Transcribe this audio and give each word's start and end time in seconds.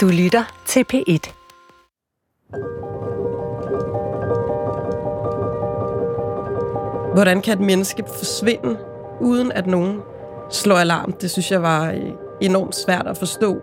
Du 0.00 0.08
lytter 0.08 0.62
til 0.66 0.84
P1. 0.92 1.32
Hvordan 7.14 7.42
kan 7.42 7.54
et 7.58 7.60
menneske 7.60 8.04
forsvinde, 8.18 8.78
uden 9.20 9.52
at 9.52 9.66
nogen 9.66 10.00
slår 10.50 10.76
alarm? 10.76 11.12
Det 11.12 11.30
synes 11.30 11.50
jeg 11.50 11.62
var 11.62 11.90
øh, 11.90 12.12
enormt 12.40 12.74
svært 12.74 13.06
at 13.06 13.16
forstå. 13.16 13.60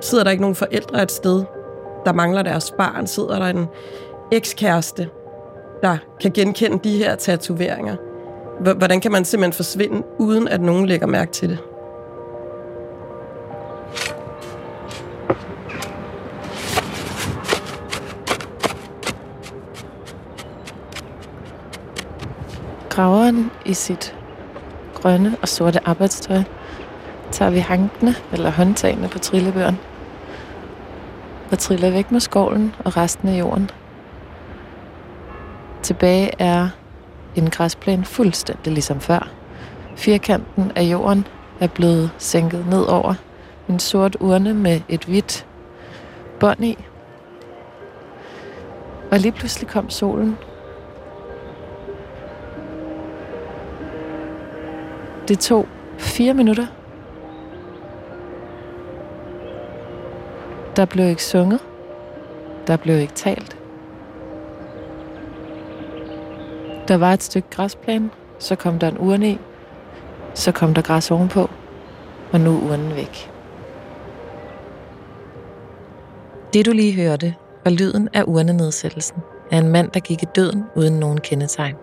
Sidder 0.00 0.24
der 0.24 0.30
ikke 0.30 0.40
nogen 0.40 0.56
forældre 0.56 1.02
et 1.02 1.12
sted, 1.12 1.44
der 2.04 2.12
mangler 2.12 2.42
deres 2.42 2.70
barn? 2.78 3.06
Sidder 3.06 3.38
der 3.38 3.46
en 3.46 3.66
ekskæreste, 4.32 5.08
der 5.82 5.96
kan 6.20 6.30
genkende 6.30 6.78
de 6.84 6.98
her 6.98 7.16
tatoveringer? 7.16 7.96
Hvordan 8.74 9.00
kan 9.00 9.12
man 9.12 9.24
simpelthen 9.24 9.52
forsvinde, 9.52 10.02
uden 10.18 10.48
at 10.48 10.60
nogen 10.60 10.86
lægger 10.86 11.06
mærke 11.06 11.32
til 11.32 11.48
det? 11.48 11.58
Graveren 22.98 23.50
i 23.64 23.74
sit 23.74 24.16
grønne 24.94 25.36
og 25.42 25.48
sorte 25.48 25.88
arbejdstøj 25.88 26.42
tager 27.30 27.50
vi 27.50 27.58
hankene 27.58 28.14
eller 28.32 28.50
håndtagene 28.50 29.08
på 29.08 29.18
trillebøren 29.18 29.78
og 31.52 31.58
triller 31.58 31.90
væk 31.90 32.12
med 32.12 32.20
skovlen 32.20 32.74
og 32.84 32.96
resten 32.96 33.28
af 33.28 33.38
jorden. 33.38 33.70
Tilbage 35.82 36.30
er 36.38 36.68
en 37.36 37.50
græsplæne 37.50 38.04
fuldstændig 38.04 38.72
ligesom 38.72 39.00
før. 39.00 39.28
Firkanten 39.96 40.72
af 40.76 40.82
jorden 40.82 41.26
er 41.60 41.66
blevet 41.66 42.10
sænket 42.18 42.66
ned 42.66 42.82
over 42.82 43.14
en 43.68 43.78
sort 43.78 44.16
urne 44.20 44.54
med 44.54 44.80
et 44.88 45.04
hvidt 45.04 45.46
bånd 46.40 46.64
i. 46.64 46.78
Og 49.10 49.18
lige 49.18 49.32
pludselig 49.32 49.68
kom 49.68 49.90
solen. 49.90 50.38
Det 55.28 55.38
tog 55.38 55.66
fire 55.98 56.34
minutter. 56.34 56.66
Der 60.76 60.84
blev 60.84 61.08
ikke 61.08 61.24
sunget. 61.24 61.60
Der 62.66 62.76
blev 62.76 62.98
ikke 62.98 63.12
talt. 63.12 63.56
Der 66.88 66.96
var 66.96 67.12
et 67.12 67.22
stykke 67.22 67.48
græsplæne, 67.50 68.10
så 68.38 68.56
kom 68.56 68.78
der 68.78 68.88
en 68.88 68.98
urne 68.98 69.30
i, 69.30 69.38
så 70.34 70.52
kom 70.52 70.74
der 70.74 70.82
græs 70.82 71.10
ovenpå, 71.10 71.50
og 72.32 72.40
nu 72.40 72.50
er 72.50 72.62
urnen 72.62 72.96
væk. 72.96 73.30
Det 76.52 76.66
du 76.66 76.72
lige 76.72 77.02
hørte, 77.02 77.34
var 77.64 77.70
lyden 77.70 78.08
af 78.14 78.24
urnenedsættelsen 78.26 79.16
af 79.50 79.58
en 79.58 79.68
mand, 79.68 79.90
der 79.90 80.00
gik 80.00 80.22
i 80.22 80.26
døden 80.34 80.64
uden 80.76 81.00
nogen 81.00 81.20
kendetegn. 81.20 81.76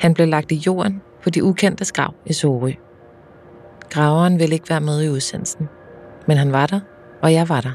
Han 0.00 0.14
blev 0.14 0.28
lagt 0.28 0.52
i 0.52 0.62
jorden 0.66 1.02
på 1.22 1.30
de 1.30 1.44
ukendte 1.44 1.84
skrav 1.84 2.14
i 2.26 2.32
Sorø. 2.32 2.72
Graveren 3.90 4.38
ville 4.38 4.54
ikke 4.54 4.70
være 4.70 4.80
med 4.80 5.02
i 5.02 5.08
udsendelsen, 5.08 5.68
men 6.26 6.36
han 6.36 6.52
var 6.52 6.66
der, 6.66 6.80
og 7.22 7.32
jeg 7.32 7.48
var 7.48 7.60
der. 7.60 7.72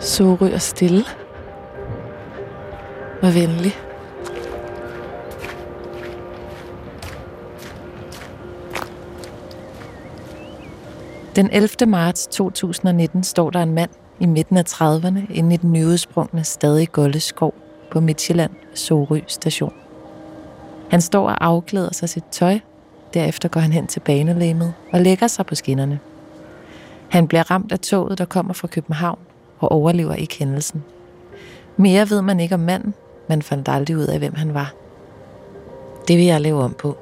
Sorø 0.00 0.50
er 0.50 0.58
stille 0.58 1.04
og 3.22 3.34
venlig. 3.34 3.72
Den 11.36 11.50
11. 11.52 11.86
marts 11.86 12.26
2019 12.26 13.24
står 13.24 13.50
der 13.50 13.62
en 13.62 13.74
mand 13.74 13.90
i 14.20 14.26
midten 14.26 14.56
af 14.56 14.64
30'erne 14.68 15.32
inde 15.32 15.54
i 15.54 15.56
den 15.56 15.72
nyudsprungne 15.72 16.44
stadig 16.44 16.92
golde 16.92 17.20
skov 17.20 17.54
på 17.90 18.00
Midtjylland 18.00 18.50
Sorø 18.74 19.20
station. 19.26 19.72
Han 20.90 21.00
står 21.00 21.28
og 21.28 21.44
afklæder 21.44 21.92
sig 21.92 22.08
sit 22.08 22.24
tøj, 22.30 22.58
derefter 23.14 23.48
går 23.48 23.60
han 23.60 23.72
hen 23.72 23.86
til 23.86 24.00
banelæmet 24.00 24.74
og 24.92 25.00
lægger 25.00 25.26
sig 25.26 25.46
på 25.46 25.54
skinnerne. 25.54 25.98
Han 27.08 27.28
bliver 27.28 27.50
ramt 27.50 27.72
af 27.72 27.78
toget, 27.78 28.18
der 28.18 28.24
kommer 28.24 28.54
fra 28.54 28.68
København 28.68 29.18
og 29.58 29.72
overlever 29.72 30.14
ikke 30.14 30.36
hændelsen. 30.38 30.84
Mere 31.76 32.10
ved 32.10 32.22
man 32.22 32.40
ikke 32.40 32.54
om 32.54 32.60
manden, 32.60 32.94
man 33.28 33.42
fandt 33.42 33.68
aldrig 33.68 33.96
ud 33.96 34.06
af, 34.06 34.18
hvem 34.18 34.34
han 34.34 34.54
var. 34.54 34.74
Det 36.08 36.16
vil 36.16 36.24
jeg 36.24 36.40
lave 36.40 36.62
om 36.62 36.72
på. 36.72 36.96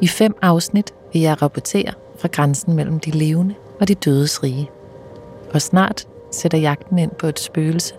I 0.00 0.08
fem 0.08 0.34
afsnit 0.42 0.94
vil 1.12 1.22
jeg 1.22 1.42
rapportere 1.42 1.92
fra 2.18 2.28
grænsen 2.28 2.74
mellem 2.74 3.00
de 3.00 3.10
levende 3.10 3.54
og 3.80 3.88
de 3.88 3.94
dødes 3.94 4.42
rige. 4.42 4.70
Og 5.54 5.62
snart 5.62 6.08
sætter 6.30 6.58
jagten 6.58 6.98
ind 6.98 7.10
på 7.10 7.26
et 7.26 7.38
spøgelse, 7.38 7.94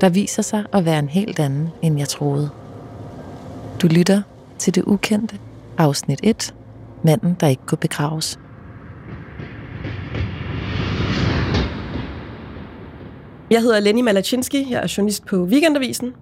der 0.00 0.08
viser 0.08 0.42
sig 0.42 0.64
at 0.72 0.84
være 0.84 0.98
en 0.98 1.08
helt 1.08 1.38
anden, 1.40 1.68
end 1.82 1.98
jeg 1.98 2.08
troede. 2.08 2.50
Du 3.82 3.86
lytter 3.86 4.22
til 4.58 4.74
det 4.74 4.84
ukendte, 4.86 5.38
afsnit 5.78 6.20
1, 6.22 6.54
Manden, 7.02 7.36
der 7.40 7.46
ikke 7.46 7.62
kunne 7.66 7.78
begraves. 7.78 8.38
Jeg 13.50 13.62
hedder 13.62 13.80
Lenny 13.80 14.00
Malachinsky, 14.00 14.70
jeg 14.70 14.82
er 14.82 14.94
journalist 14.96 15.26
på 15.26 15.36
Weekendavisen, 15.36 16.14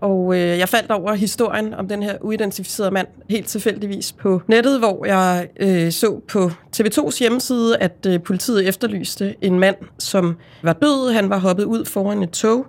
og 0.00 0.34
øh, 0.34 0.58
jeg 0.58 0.68
faldt 0.68 0.90
over 0.90 1.14
historien 1.14 1.74
om 1.74 1.88
den 1.88 2.02
her 2.02 2.16
uidentificerede 2.20 2.90
mand 2.90 3.06
helt 3.30 3.46
tilfældigvis 3.46 4.12
på 4.12 4.42
nettet, 4.48 4.78
hvor 4.78 5.06
jeg 5.06 5.48
øh, 5.60 5.92
så 5.92 6.20
på 6.28 6.50
TV2's 6.76 7.18
hjemmeside, 7.18 7.76
at 7.76 8.06
øh, 8.06 8.22
politiet 8.22 8.68
efterlyste 8.68 9.34
en 9.40 9.58
mand, 9.58 9.76
som 9.98 10.36
var 10.62 10.72
død. 10.72 11.12
Han 11.12 11.30
var 11.30 11.38
hoppet 11.38 11.64
ud 11.64 11.84
foran 11.84 12.22
et 12.22 12.30
tog 12.30 12.66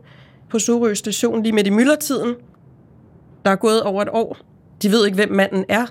på 0.50 0.60
Sorø 0.60 0.94
station 0.94 1.44
lige 1.44 1.54
midt 1.54 1.68
i 1.68 1.70
myldretiden. 1.70 2.36
Der 3.46 3.52
er 3.52 3.56
gået 3.56 3.84
over 3.84 4.02
et 4.02 4.10
år. 4.12 4.38
De 4.82 4.92
ved 4.92 5.06
ikke, 5.06 5.16
hvem 5.16 5.32
manden 5.32 5.66
er, 5.70 5.86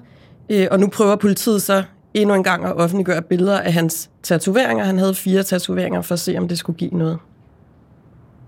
øh, 0.51 0.67
og 0.71 0.81
nu 0.81 0.89
prøver 0.89 1.17
politiet 1.17 1.63
så 1.63 1.83
endnu 2.15 2.35
en 2.35 2.43
gang 2.43 2.65
at 2.65 2.77
offentliggøre 2.77 3.23
billeder 3.23 3.61
af 3.61 3.73
hans 3.73 4.11
tatoveringer. 4.23 4.85
Han 4.85 4.99
havde 4.99 5.15
fire 5.15 5.43
tatoveringer 5.43 6.03
for 6.03 6.13
at 6.13 6.21
se, 6.21 6.39
om 6.39 6.49
det 6.49 6.59
skulle 6.59 6.77
give 6.77 6.91
noget. 6.91 7.19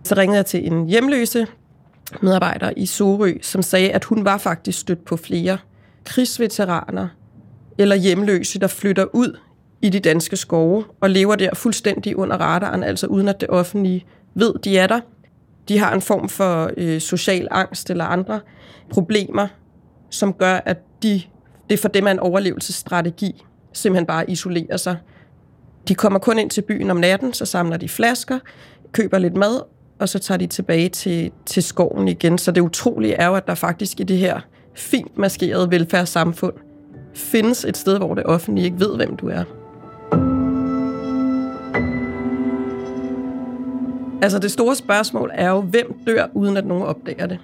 Så 0.05 0.15
ringede 0.15 0.37
jeg 0.37 0.47
til 0.47 0.67
en 0.67 0.87
hjemløse 0.87 1.47
medarbejder 2.23 2.71
i 2.77 2.87
Sorø, 2.87 3.33
som 3.43 3.63
sagde, 3.63 3.91
at 3.91 4.05
hun 4.05 4.25
var 4.25 4.39
faktisk 4.39 4.79
stødt 4.79 5.05
på 5.05 5.17
flere 5.17 5.59
krigsveteraner 6.05 7.09
eller 7.79 7.97
hjemløse, 7.97 8.61
der 8.61 8.67
flytter 8.67 9.07
ud 9.13 9.39
i 9.83 9.89
de 9.89 10.01
danske 10.01 10.37
skove 10.37 10.85
og 11.01 11.11
lever 11.11 11.37
der 11.37 11.55
fuldstændig 11.55 12.17
under 12.17 12.37
radaren, 12.37 12.83
altså 12.83 13.07
uden 13.07 13.29
at 13.29 13.41
det 13.41 13.49
offentlige 13.51 14.07
ved, 14.35 14.55
de 14.65 14.79
er 14.79 14.87
der. 14.87 15.01
De 15.69 15.79
har 15.79 15.95
en 15.95 16.01
form 16.01 16.29
for 16.29 16.71
øh, 16.77 17.01
social 17.01 17.49
angst 17.51 17.91
eller 17.91 18.05
andre 18.05 18.41
problemer, 18.91 19.49
som 20.11 20.33
gør, 20.33 20.61
at 20.65 20.79
de, 21.03 21.23
det 21.71 21.79
for 21.79 21.89
dem 21.89 22.07
er 22.07 22.11
en 22.11 22.19
overlevelsesstrategi, 22.19 23.45
simpelthen 23.73 24.07
bare 24.07 24.31
isolere 24.31 24.79
sig. 24.79 24.97
De 25.89 25.95
kommer 25.95 26.19
kun 26.19 26.39
ind 26.39 26.51
til 26.51 26.63
byen 26.63 26.91
om 26.91 26.97
natten, 26.97 27.33
så 27.33 27.45
samler 27.45 27.77
de 27.77 27.89
flasker, 27.89 28.39
køber 28.93 29.19
lidt 29.19 29.37
mad, 29.37 29.61
og 29.99 30.09
så 30.09 30.19
tager 30.19 30.39
de 30.39 30.47
tilbage 30.47 30.89
til, 30.89 31.31
til 31.47 31.63
skoven 31.63 32.09
igen. 32.09 32.39
Så 32.39 32.53
det 32.53 32.61
utrolige 32.61 33.15
er 33.15 33.27
jo, 33.27 33.35
at 33.35 33.47
der 33.47 33.55
faktisk 33.55 34.01
i 34.01 34.03
det 34.03 34.19
her 34.19 34.41
fint 34.75 35.19
maskerede 35.19 35.71
velfærdssamfund 35.71 36.55
findes 37.15 37.65
et 37.65 37.77
sted, 37.77 37.99
hvor 37.99 38.15
det 38.15 38.25
offentlige 38.27 38.65
ikke 38.65 38.81
ved, 38.81 38.97
hvem 38.97 39.17
du 39.17 39.29
er. 39.29 39.45
Altså 44.23 44.39
det 44.39 44.51
store 44.51 44.77
spørgsmål 44.77 45.31
er 45.35 45.51
jo, 45.51 45.61
hvem 45.61 46.01
dør, 46.07 46.27
uden 46.35 46.57
at 46.57 46.67
nogen 46.67 46.83
opdager 46.83 47.27
det? 47.27 47.39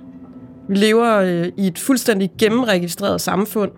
Vi 0.69 0.77
lever 0.77 1.17
øh, 1.17 1.49
i 1.57 1.67
et 1.67 1.79
fuldstændig 1.79 2.31
gennemregistreret 2.39 3.21
samfund, 3.21 3.71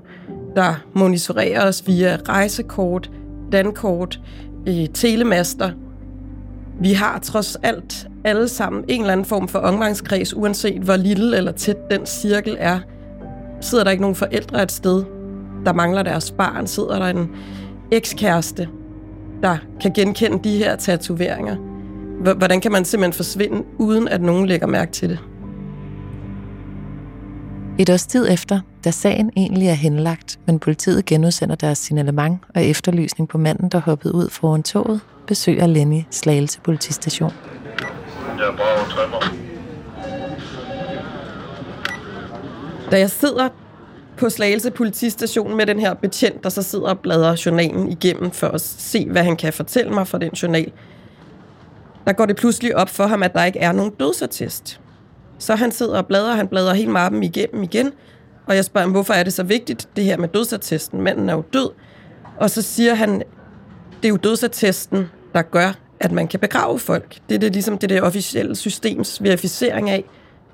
der 0.56 0.74
monitorerer 0.94 1.68
os 1.68 1.86
via 1.86 2.18
rejsekort, 2.28 3.10
dankort, 3.52 4.20
øh, 4.68 4.88
telemaster. 4.94 5.70
Vi 6.80 6.92
har 6.92 7.18
trods 7.18 7.56
alt 7.56 8.08
alle 8.24 8.48
sammen 8.48 8.84
en 8.88 9.00
eller 9.00 9.12
anden 9.12 9.26
form 9.26 9.48
for 9.48 9.58
omgangskreds, 9.58 10.36
uanset 10.36 10.82
hvor 10.82 10.96
lille 10.96 11.36
eller 11.36 11.52
tæt 11.52 11.90
den 11.90 12.06
cirkel 12.06 12.56
er. 12.58 12.78
Sidder 13.60 13.84
der 13.84 13.90
ikke 13.90 14.02
nogen 14.02 14.16
forældre 14.16 14.62
et 14.62 14.72
sted, 14.72 15.04
der 15.66 15.72
mangler 15.72 16.02
deres 16.02 16.30
barn? 16.30 16.66
Sidder 16.66 16.98
der 16.98 17.06
en 17.06 17.30
ekskæreste, 17.92 18.68
der 19.42 19.56
kan 19.80 19.92
genkende 19.92 20.44
de 20.44 20.58
her 20.58 20.76
tatoveringer? 20.76 21.73
Hvordan 22.32 22.60
kan 22.60 22.72
man 22.72 22.84
simpelthen 22.84 23.12
forsvinde, 23.12 23.64
uden 23.78 24.08
at 24.08 24.22
nogen 24.22 24.46
lægger 24.46 24.66
mærke 24.66 24.92
til 24.92 25.08
det? 25.08 25.18
Et 27.78 27.90
års 27.90 28.06
tid 28.06 28.26
efter, 28.30 28.60
da 28.84 28.90
sagen 28.90 29.30
egentlig 29.36 29.68
er 29.68 29.74
henlagt, 29.74 30.38
men 30.46 30.58
politiet 30.58 31.04
genudsender 31.04 31.54
deres 31.54 31.78
signalement 31.78 32.40
og 32.54 32.64
efterlysning 32.64 33.28
på 33.28 33.38
manden, 33.38 33.68
der 33.68 33.80
hoppede 33.80 34.14
ud 34.14 34.30
foran 34.30 34.62
toget, 34.62 35.00
besøger 35.26 35.66
Lenny 35.66 36.00
Slagelse 36.10 36.60
politistation. 36.60 37.32
Ja, 38.38 38.50
bravo, 38.56 38.90
træmmer. 38.90 39.34
Da 42.90 42.98
jeg 42.98 43.10
sidder 43.10 43.48
på 44.16 44.30
Slagelse 44.30 44.70
politistation 44.70 45.56
med 45.56 45.66
den 45.66 45.80
her 45.80 45.94
betjent, 45.94 46.44
der 46.44 46.48
så 46.48 46.62
sidder 46.62 46.88
og 46.88 46.98
bladrer 46.98 47.42
journalen 47.46 47.88
igennem 47.88 48.30
for 48.30 48.46
at 48.46 48.60
se, 48.60 49.08
hvad 49.10 49.24
han 49.24 49.36
kan 49.36 49.52
fortælle 49.52 49.92
mig 49.92 50.08
fra 50.08 50.18
den 50.18 50.30
journal. 50.30 50.72
Der 52.06 52.12
går 52.12 52.26
det 52.26 52.36
pludselig 52.36 52.76
op 52.76 52.88
for 52.88 53.06
ham, 53.06 53.22
at 53.22 53.34
der 53.34 53.44
ikke 53.44 53.58
er 53.58 53.72
nogen 53.72 53.92
dødsattest. 54.00 54.80
Så 55.38 55.54
han 55.54 55.72
sidder 55.72 55.98
og 55.98 56.06
bladrer, 56.06 56.34
han 56.34 56.48
bladrer 56.48 56.74
helt 56.74 56.90
mappen 56.90 57.22
igennem 57.22 57.62
igen, 57.62 57.92
og 58.46 58.56
jeg 58.56 58.64
spørger 58.64 58.86
ham, 58.86 58.92
hvorfor 58.92 59.14
er 59.14 59.22
det 59.22 59.32
så 59.32 59.42
vigtigt, 59.42 59.88
det 59.96 60.04
her 60.04 60.16
med 60.16 60.28
dødsattesten? 60.28 61.02
Manden 61.02 61.28
er 61.28 61.34
jo 61.34 61.44
død. 61.52 61.70
Og 62.36 62.50
så 62.50 62.62
siger 62.62 62.94
han, 62.94 63.22
det 64.02 64.04
er 64.04 64.08
jo 64.08 64.16
dødsattesten, 64.16 65.06
der 65.34 65.42
gør, 65.42 65.72
at 66.00 66.12
man 66.12 66.28
kan 66.28 66.40
begrave 66.40 66.78
folk. 66.78 67.18
Det 67.28 67.34
er 67.34 67.38
det, 67.38 67.52
ligesom 67.52 67.78
det 67.78 67.90
der 67.90 68.02
officielle 68.02 68.56
systems 68.56 69.22
verificering 69.22 69.90
af, 69.90 70.04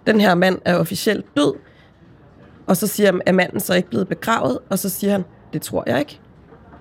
den 0.07 0.21
her 0.21 0.35
mand 0.35 0.59
er 0.65 0.77
officielt 0.77 1.27
død. 1.37 1.55
Og 2.67 2.77
så 2.77 2.87
siger 2.87 3.13
han, 3.13 3.23
er 3.27 3.33
manden 3.33 3.61
så 3.61 3.75
ikke 3.75 3.89
blevet 3.89 4.09
begravet? 4.09 4.59
Og 4.71 4.79
så 4.79 4.89
siger 4.89 5.13
han, 5.13 5.25
det 5.53 5.63
tror 5.63 5.85
jeg 5.87 5.99
ikke. 5.99 6.21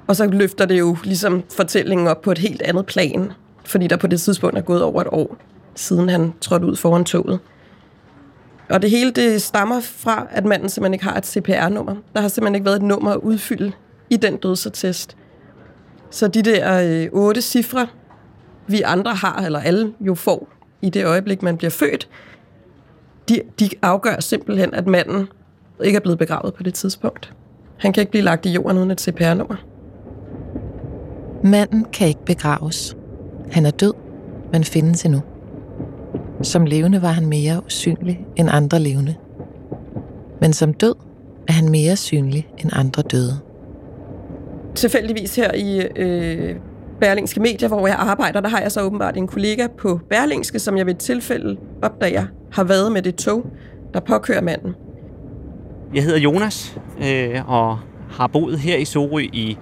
Og 0.07 0.15
så 0.15 0.25
løfter 0.27 0.65
det 0.65 0.79
jo 0.79 0.97
ligesom 1.03 1.43
fortællingen 1.55 2.07
op 2.07 2.21
på 2.21 2.31
et 2.31 2.37
helt 2.37 2.61
andet 2.61 2.85
plan, 2.85 3.31
fordi 3.69 3.87
der 3.87 3.97
på 3.97 4.07
det 4.07 4.21
tidspunkt 4.21 4.57
er 4.57 4.61
gået 4.61 4.83
over 4.83 5.01
et 5.01 5.07
år, 5.11 5.37
siden 5.75 6.09
han 6.09 6.33
trådte 6.41 6.65
ud 6.65 6.75
foran 6.75 7.05
toget. 7.05 7.39
Og 8.69 8.81
det 8.81 8.89
hele 8.89 9.11
det 9.11 9.41
stammer 9.41 9.79
fra, 9.79 10.27
at 10.31 10.45
manden 10.45 10.69
simpelthen 10.69 10.93
ikke 10.93 11.05
har 11.05 11.17
et 11.17 11.25
CPR-nummer. 11.25 11.95
Der 12.13 12.21
har 12.21 12.27
simpelthen 12.27 12.55
ikke 12.55 12.65
været 12.65 12.75
et 12.75 12.81
nummer 12.81 13.11
at 13.11 13.17
udfylde 13.17 13.71
i 14.09 14.17
den 14.17 14.37
dødsattest. 14.37 15.17
Så 16.09 16.27
de 16.27 16.41
der 16.41 16.81
øh, 16.83 17.09
otte 17.11 17.41
cifre, 17.41 17.87
vi 18.67 18.81
andre 18.81 19.15
har, 19.15 19.41
eller 19.45 19.59
alle 19.59 19.93
jo 19.99 20.15
får 20.15 20.49
i 20.81 20.89
det 20.89 21.05
øjeblik, 21.05 21.43
man 21.43 21.57
bliver 21.57 21.71
født, 21.71 22.09
de, 23.29 23.41
de 23.59 23.69
afgør 23.81 24.19
simpelthen, 24.19 24.73
at 24.73 24.87
manden 24.87 25.27
ikke 25.83 25.95
er 25.95 25.99
blevet 25.99 26.19
begravet 26.19 26.53
på 26.53 26.63
det 26.63 26.73
tidspunkt. 26.73 27.33
Han 27.77 27.93
kan 27.93 28.01
ikke 28.01 28.11
blive 28.11 28.23
lagt 28.23 28.45
i 28.45 28.51
jorden 28.51 28.77
uden 28.77 28.91
et 28.91 29.01
CPR-nummer. 29.01 29.55
Manden 31.43 31.85
kan 31.93 32.07
ikke 32.07 32.25
begraves. 32.25 32.95
Han 33.51 33.65
er 33.65 33.71
død, 33.71 33.93
men 34.51 34.63
findes 34.63 35.05
endnu. 35.05 35.21
Som 36.41 36.65
levende 36.65 37.01
var 37.01 37.11
han 37.11 37.25
mere 37.25 37.61
usynlig 37.65 38.25
end 38.35 38.49
andre 38.51 38.79
levende. 38.79 39.15
Men 40.41 40.53
som 40.53 40.73
død 40.73 40.95
er 41.47 41.53
han 41.53 41.69
mere 41.69 41.95
synlig 41.95 42.49
end 42.57 42.69
andre 42.73 43.01
døde. 43.01 43.39
Tilfældigvis 44.75 45.35
her 45.35 45.53
i 45.53 45.81
øh, 45.95 46.55
Berlingske 46.99 47.39
Medier, 47.39 47.67
hvor 47.69 47.87
jeg 47.87 47.95
arbejder, 47.99 48.41
der 48.41 48.49
har 48.49 48.61
jeg 48.61 48.71
så 48.71 48.81
åbenbart 48.81 49.17
en 49.17 49.27
kollega 49.27 49.67
på 49.77 49.99
Berlingske, 50.09 50.59
som 50.59 50.77
jeg 50.77 50.85
ved 50.85 50.93
et 50.93 50.99
tilfælde 50.99 51.57
opdager 51.81 52.25
har 52.51 52.63
været 52.63 52.91
med 52.91 53.01
det 53.01 53.15
tog, 53.15 53.45
der 53.93 53.99
påkører 53.99 54.41
manden. 54.41 54.75
Jeg 55.93 56.03
hedder 56.03 56.19
Jonas 56.19 56.79
øh, 57.03 57.49
og 57.49 57.79
har 58.11 58.27
boet 58.27 58.59
her 58.59 58.77
i 58.77 58.85
Sorø 58.85 59.21
i 59.21 59.57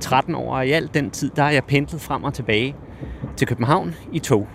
13 0.00 0.34
år, 0.34 0.56
og 0.56 0.66
i 0.66 0.70
al 0.70 0.90
den 0.94 1.10
tid, 1.10 1.30
der 1.36 1.42
er 1.42 1.50
jeg 1.50 1.64
pendlet 1.64 2.00
frem 2.00 2.24
og 2.24 2.34
tilbage 2.34 2.74
til 3.36 3.46
København 3.46 3.94
i 4.12 4.18
tog. 4.18 4.48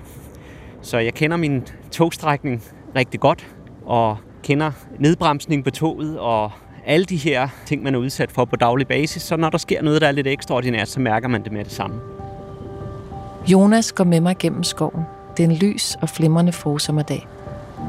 Så 0.81 0.97
jeg 0.97 1.13
kender 1.13 1.37
min 1.37 1.63
togstrækning 1.91 2.63
rigtig 2.95 3.19
godt, 3.19 3.47
og 3.85 4.17
kender 4.43 4.71
nedbremsning 4.99 5.63
på 5.63 5.71
toget 5.71 6.19
og 6.19 6.51
alle 6.85 7.05
de 7.05 7.17
her 7.17 7.47
ting, 7.65 7.83
man 7.83 7.95
er 7.95 7.99
udsat 7.99 8.31
for 8.31 8.45
på 8.45 8.55
daglig 8.55 8.87
basis. 8.87 9.21
Så 9.21 9.37
når 9.37 9.49
der 9.49 9.57
sker 9.57 9.81
noget, 9.81 10.01
der 10.01 10.07
er 10.07 10.11
lidt 10.11 10.27
ekstraordinært, 10.27 10.87
så 10.87 10.99
mærker 10.99 11.27
man 11.27 11.43
det 11.43 11.51
med 11.51 11.63
det 11.63 11.71
samme. 11.71 11.99
Jonas 13.47 13.91
går 13.91 14.03
med 14.03 14.21
mig 14.21 14.35
gennem 14.39 14.63
skoven. 14.63 15.03
Det 15.37 15.43
er 15.43 15.47
en 15.47 15.55
lys 15.55 15.97
og 16.01 16.09
flimrende 16.09 16.51
forsommerdag. 16.51 17.27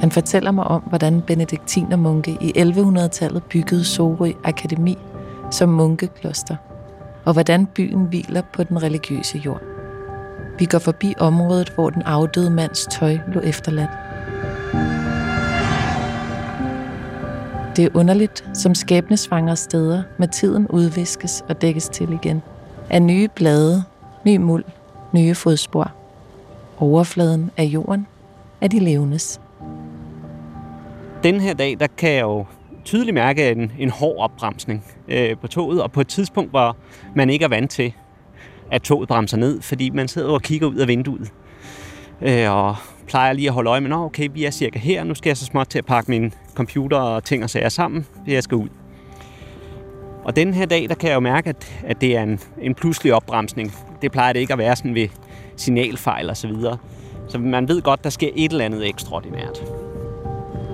Han 0.01 0.11
fortæller 0.11 0.51
mig 0.51 0.65
om, 0.65 0.83
hvordan 0.83 1.23
benediktinermunke 1.23 2.39
i 2.41 2.53
1100-tallet 2.57 3.43
byggede 3.45 3.85
Sorø 3.85 4.33
Akademi 4.45 4.99
som 5.51 5.69
munkekloster, 5.69 6.57
og 7.25 7.33
hvordan 7.33 7.67
byen 7.67 8.05
hviler 8.05 8.43
på 8.53 8.65
den 8.65 8.83
religiøse 8.83 9.39
jord. 9.39 9.74
Vi 10.59 10.65
går 10.65 10.79
forbi 10.79 11.15
området, 11.19 11.69
hvor 11.69 11.91
den 11.91 12.03
afdøde 12.03 12.51
mands 12.51 12.87
tøj 12.91 13.19
lå 13.35 13.41
efterladt. 13.41 13.91
Det 17.77 17.85
er 17.85 17.89
underligt, 17.95 18.45
som 18.55 18.75
skæbnesvangre 18.75 19.57
steder 19.57 20.03
med 20.19 20.29
tiden 20.29 20.67
udviskes 20.69 21.45
og 21.49 21.63
dækkes 21.63 21.89
til 21.89 22.13
igen. 22.13 22.43
Af 22.91 23.03
nye 23.03 23.29
blade, 23.29 23.85
ny 24.27 24.37
muld, 24.37 24.65
nye 25.13 25.35
fodspor. 25.35 25.93
Overfladen 26.79 27.51
af 27.57 27.65
jorden 27.65 28.07
er 28.61 28.69
de 28.69 28.79
levendes. 28.79 29.41
Den 31.23 31.41
her 31.41 31.55
dag, 31.55 31.77
der 31.81 31.87
kan 31.87 32.11
jeg 32.11 32.23
jo 32.23 32.47
tydeligt 32.85 33.15
mærke 33.15 33.51
en, 33.51 33.73
en 33.79 33.91
hård 33.91 34.19
opbremsning 34.19 34.85
øh, 35.09 35.37
på 35.39 35.47
toget, 35.47 35.83
og 35.83 35.93
på 35.93 36.01
et 36.01 36.09
tidspunkt, 36.09 36.51
hvor 36.51 36.77
man 37.15 37.31
ikke 37.31 37.45
er 37.45 37.49
vant 37.49 37.71
til, 37.71 37.95
at 38.71 38.83
toget 38.83 39.09
bremser 39.09 39.37
ned, 39.37 39.63
fordi 39.63 39.91
man 39.91 40.09
sidder 40.09 40.29
og 40.29 40.43
kigger 40.43 40.67
ud 40.67 40.77
af 40.77 40.89
vinduet. 40.89 41.33
Øh, 42.23 42.53
og 42.53 42.77
plejer 43.07 43.33
lige 43.33 43.49
at 43.49 43.55
holde 43.55 43.71
øje 43.71 43.81
med, 43.81 43.91
Nå, 43.91 44.05
okay, 44.05 44.29
vi 44.33 44.45
er 44.45 44.51
cirka 44.51 44.79
her, 44.79 45.05
nu 45.05 45.15
skal 45.15 45.31
jeg 45.31 45.37
så 45.37 45.45
småt 45.45 45.69
til 45.69 45.79
at 45.79 45.87
pakke 45.87 46.11
min 46.11 46.35
computer 46.55 46.99
og 46.99 47.25
ting 47.25 47.45
og 47.45 47.51
sager 47.51 47.69
sammen, 47.69 48.07
jeg 48.27 48.43
skal 48.43 48.57
ud. 48.57 48.69
Og 50.25 50.37
den 50.37 50.55
her 50.55 50.67
dag, 50.67 50.89
der 50.89 50.95
kan 50.95 51.09
jeg 51.09 51.15
jo 51.15 51.21
mærke, 51.21 51.49
at, 51.49 51.83
at 51.87 52.01
det 52.01 52.17
er 52.17 52.23
en, 52.23 52.41
en 52.61 52.75
pludselig 52.75 53.15
opbremsning. 53.15 53.75
Det 54.03 54.13
plejer 54.13 54.33
det 54.33 54.41
ikke 54.41 54.53
at 54.53 54.59
være 54.59 54.77
sådan 54.77 54.95
ved 54.95 55.09
signalfejl 55.57 56.31
og 56.31 56.37
så 56.37 56.49
videre. 56.49 56.79
Så 57.29 57.39
man 57.39 57.69
ved 57.69 57.83
godt, 57.83 58.05
der 58.05 58.11
sker 58.11 58.31
et 58.35 58.53
eller 58.53 58.65
andet 58.65 58.89
ekstraordinært. 58.89 59.59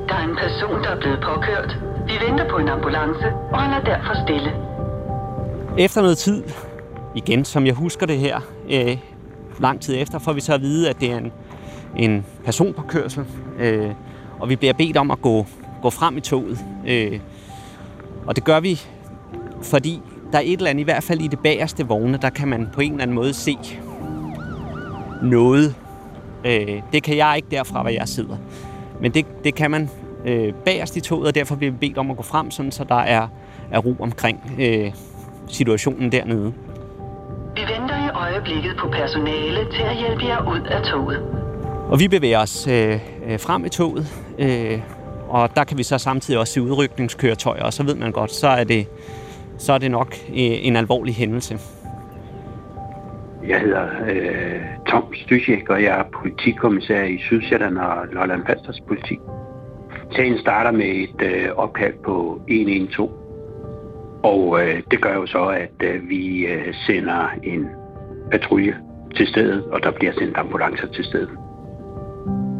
Der 0.08 0.14
er 0.14 0.24
en 0.24 0.36
person, 0.36 0.82
der 0.82 0.90
er 0.90 1.00
blevet 1.00 1.20
påkørt. 1.22 1.76
Vi 2.06 2.12
venter 2.28 2.48
på 2.50 2.56
en 2.56 2.68
ambulance, 2.68 3.26
og 3.52 3.60
han 3.62 3.80
er 3.80 3.84
derfor 3.84 4.14
stille. 4.24 4.52
Efter 5.78 6.00
noget 6.02 6.18
tid, 6.18 6.44
igen 7.14 7.44
som 7.44 7.66
jeg 7.66 7.74
husker 7.74 8.06
det 8.06 8.18
her, 8.18 8.40
øh, 8.70 8.98
lang 9.60 9.80
tid 9.80 9.94
efter, 9.98 10.18
får 10.18 10.32
vi 10.32 10.40
så 10.40 10.54
at 10.54 10.60
vide, 10.60 10.90
at 10.90 11.00
det 11.00 11.12
er 11.12 11.18
en, 11.18 11.32
en 11.96 12.24
personpåkørsel, 12.44 13.24
øh, 13.58 13.90
og 14.40 14.48
vi 14.48 14.56
bliver 14.56 14.72
bedt 14.72 14.96
om 14.96 15.10
at 15.10 15.22
gå, 15.22 15.46
gå 15.82 15.90
frem 15.90 16.16
i 16.16 16.20
toget. 16.20 16.58
Øh, 16.86 17.20
og 18.26 18.36
det 18.36 18.44
gør 18.44 18.60
vi, 18.60 18.80
fordi 19.62 20.00
der 20.32 20.38
er 20.38 20.42
et 20.42 20.52
eller 20.52 20.70
andet, 20.70 20.80
i 20.80 20.84
hvert 20.84 21.02
fald 21.02 21.20
i 21.20 21.26
det 21.26 21.38
bagerste 21.38 21.86
vogne, 21.86 22.18
der 22.22 22.30
kan 22.30 22.48
man 22.48 22.68
på 22.72 22.80
en 22.80 22.92
eller 22.92 23.02
anden 23.02 23.14
måde 23.14 23.34
se 23.34 23.58
noget. 25.22 25.74
Øh, 26.44 26.82
det 26.92 27.02
kan 27.02 27.16
jeg 27.16 27.32
ikke 27.36 27.48
derfra, 27.50 27.80
hvor 27.80 27.90
jeg 27.90 28.08
sidder. 28.08 28.36
Men 29.00 29.14
det, 29.14 29.26
det 29.44 29.54
kan 29.54 29.70
man 29.70 29.90
øh, 30.24 30.54
bagerst 30.54 30.96
i 30.96 31.00
toget, 31.00 31.26
og 31.26 31.34
derfor 31.34 31.56
bliver 31.56 31.72
vi 31.72 31.78
bedt 31.78 31.98
om 31.98 32.10
at 32.10 32.16
gå 32.16 32.22
frem, 32.22 32.50
sådan, 32.50 32.72
så 32.72 32.84
der 32.84 32.94
er, 32.94 33.28
er 33.70 33.78
ro 33.78 33.96
omkring 34.00 34.52
øh, 34.58 34.92
situationen 35.48 36.12
dernede. 36.12 36.52
Øjeblikket 38.40 38.76
på 38.76 38.88
personale 38.88 39.64
til 39.72 39.82
at 39.82 39.96
hjælpe 39.96 40.24
jer 40.26 40.48
ud 40.48 40.60
af 40.60 40.82
toget. 40.82 41.18
Og 41.90 42.00
vi 42.00 42.08
bevæger 42.08 42.40
os 42.40 42.66
øh, 42.66 42.92
øh, 43.26 43.40
frem 43.40 43.64
i 43.64 43.68
toget, 43.68 44.06
øh, 44.38 44.80
og 45.28 45.56
der 45.56 45.64
kan 45.64 45.78
vi 45.78 45.82
så 45.82 45.98
samtidig 45.98 46.40
også 46.40 46.52
se 46.52 46.62
udrykningskøretøjer, 46.62 47.62
og 47.62 47.72
så 47.72 47.82
ved 47.82 47.94
man 47.94 48.12
godt, 48.12 48.32
så 48.32 48.48
er 48.48 48.64
det, 48.64 48.86
så 49.58 49.72
er 49.72 49.78
det 49.78 49.90
nok 49.90 50.14
øh, 50.28 50.34
en 50.36 50.76
alvorlig 50.76 51.14
hændelse. 51.14 51.58
Jeg 53.46 53.60
hedder 53.60 53.86
øh, 54.08 54.60
Tom 54.88 55.14
Stysjek, 55.14 55.70
og 55.70 55.82
jeg 55.82 55.98
er 55.98 56.04
politikommissær 56.12 57.02
i 57.02 57.18
Sydsjælland 57.18 57.78
og 57.78 58.06
Lolland 58.12 58.46
Falsters 58.46 58.80
politi. 58.88 59.18
Sagen 60.16 60.38
starter 60.38 60.70
med 60.70 60.86
et 60.86 61.22
øh, 61.22 61.48
opkald 61.56 61.94
på 62.04 62.42
112. 62.48 63.10
Og 64.22 64.60
øh, 64.62 64.82
det 64.90 65.00
gør 65.00 65.14
jo 65.14 65.26
så, 65.26 65.44
at 65.44 65.88
øh, 65.88 66.08
vi 66.08 66.46
øh, 66.46 66.74
sender 66.86 67.28
en 67.42 67.68
patrulje 68.30 68.76
til 69.16 69.26
stedet, 69.26 69.64
og 69.64 69.82
der 69.82 69.90
bliver 69.90 70.12
sendt 70.12 70.36
ambulancer 70.36 70.86
til 70.86 71.04
stedet. 71.04 71.30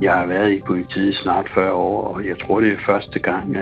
Jeg 0.02 0.12
har 0.12 0.26
været 0.26 0.52
i 0.52 0.60
politiet 0.66 1.14
snart 1.16 1.50
40 1.54 1.72
år, 1.72 2.02
og 2.02 2.26
jeg 2.26 2.36
tror, 2.42 2.60
det 2.60 2.72
er 2.72 2.76
første 2.86 3.18
gang, 3.18 3.56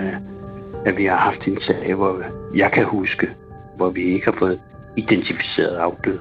at 0.85 0.97
vi 0.97 1.05
har 1.05 1.17
haft 1.17 1.47
en 1.47 1.61
sag, 1.61 1.93
hvor 1.93 2.23
jeg 2.55 2.71
kan 2.71 2.85
huske, 2.85 3.29
hvor 3.75 3.89
vi 3.89 4.01
ikke 4.01 4.25
har 4.25 4.35
fået 4.39 4.59
identificeret 4.97 5.75
afdøde. 5.75 6.19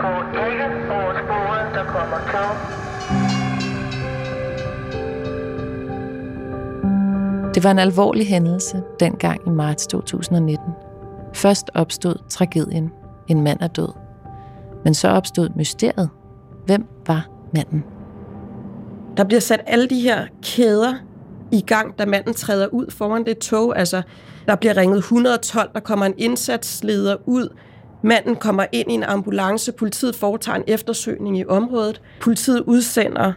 På 0.00 0.08
ikke 0.50 0.64
over 0.90 1.14
sporet, 1.24 1.74
der 1.74 1.84
kommer 1.84 2.18
tog. 2.32 2.76
Det 7.54 7.64
var 7.64 7.70
en 7.70 7.78
alvorlig 7.78 8.26
hændelse 8.26 8.82
dengang 9.00 9.40
i 9.46 9.50
marts 9.50 9.86
2019. 9.86 10.72
Først 11.34 11.70
opstod 11.74 12.14
tragedien. 12.28 12.92
En 13.28 13.42
mand 13.44 13.60
er 13.60 13.68
død. 13.68 14.05
Men 14.86 14.94
så 14.94 15.08
opstod 15.08 15.48
mysteriet. 15.56 16.10
Hvem 16.66 16.84
var 17.06 17.28
manden? 17.54 17.84
Der 19.16 19.24
bliver 19.24 19.40
sat 19.40 19.60
alle 19.66 19.86
de 19.86 20.00
her 20.00 20.26
kæder 20.42 20.94
i 21.52 21.60
gang, 21.60 21.98
da 21.98 22.06
manden 22.06 22.34
træder 22.34 22.66
ud 22.66 22.90
foran 22.90 23.24
det 23.24 23.38
tog. 23.38 23.78
Altså, 23.78 24.02
der 24.48 24.56
bliver 24.56 24.76
ringet 24.76 24.98
112, 24.98 25.70
der 25.74 25.80
kommer 25.80 26.06
en 26.06 26.14
indsatsleder 26.16 27.16
ud. 27.26 27.48
Manden 28.02 28.36
kommer 28.36 28.66
ind 28.72 28.90
i 28.90 28.94
en 28.94 29.02
ambulance. 29.02 29.72
Politiet 29.72 30.14
foretager 30.14 30.56
en 30.56 30.64
eftersøgning 30.66 31.38
i 31.38 31.46
området. 31.46 32.02
Politiet 32.20 32.60
udsender 32.60 33.32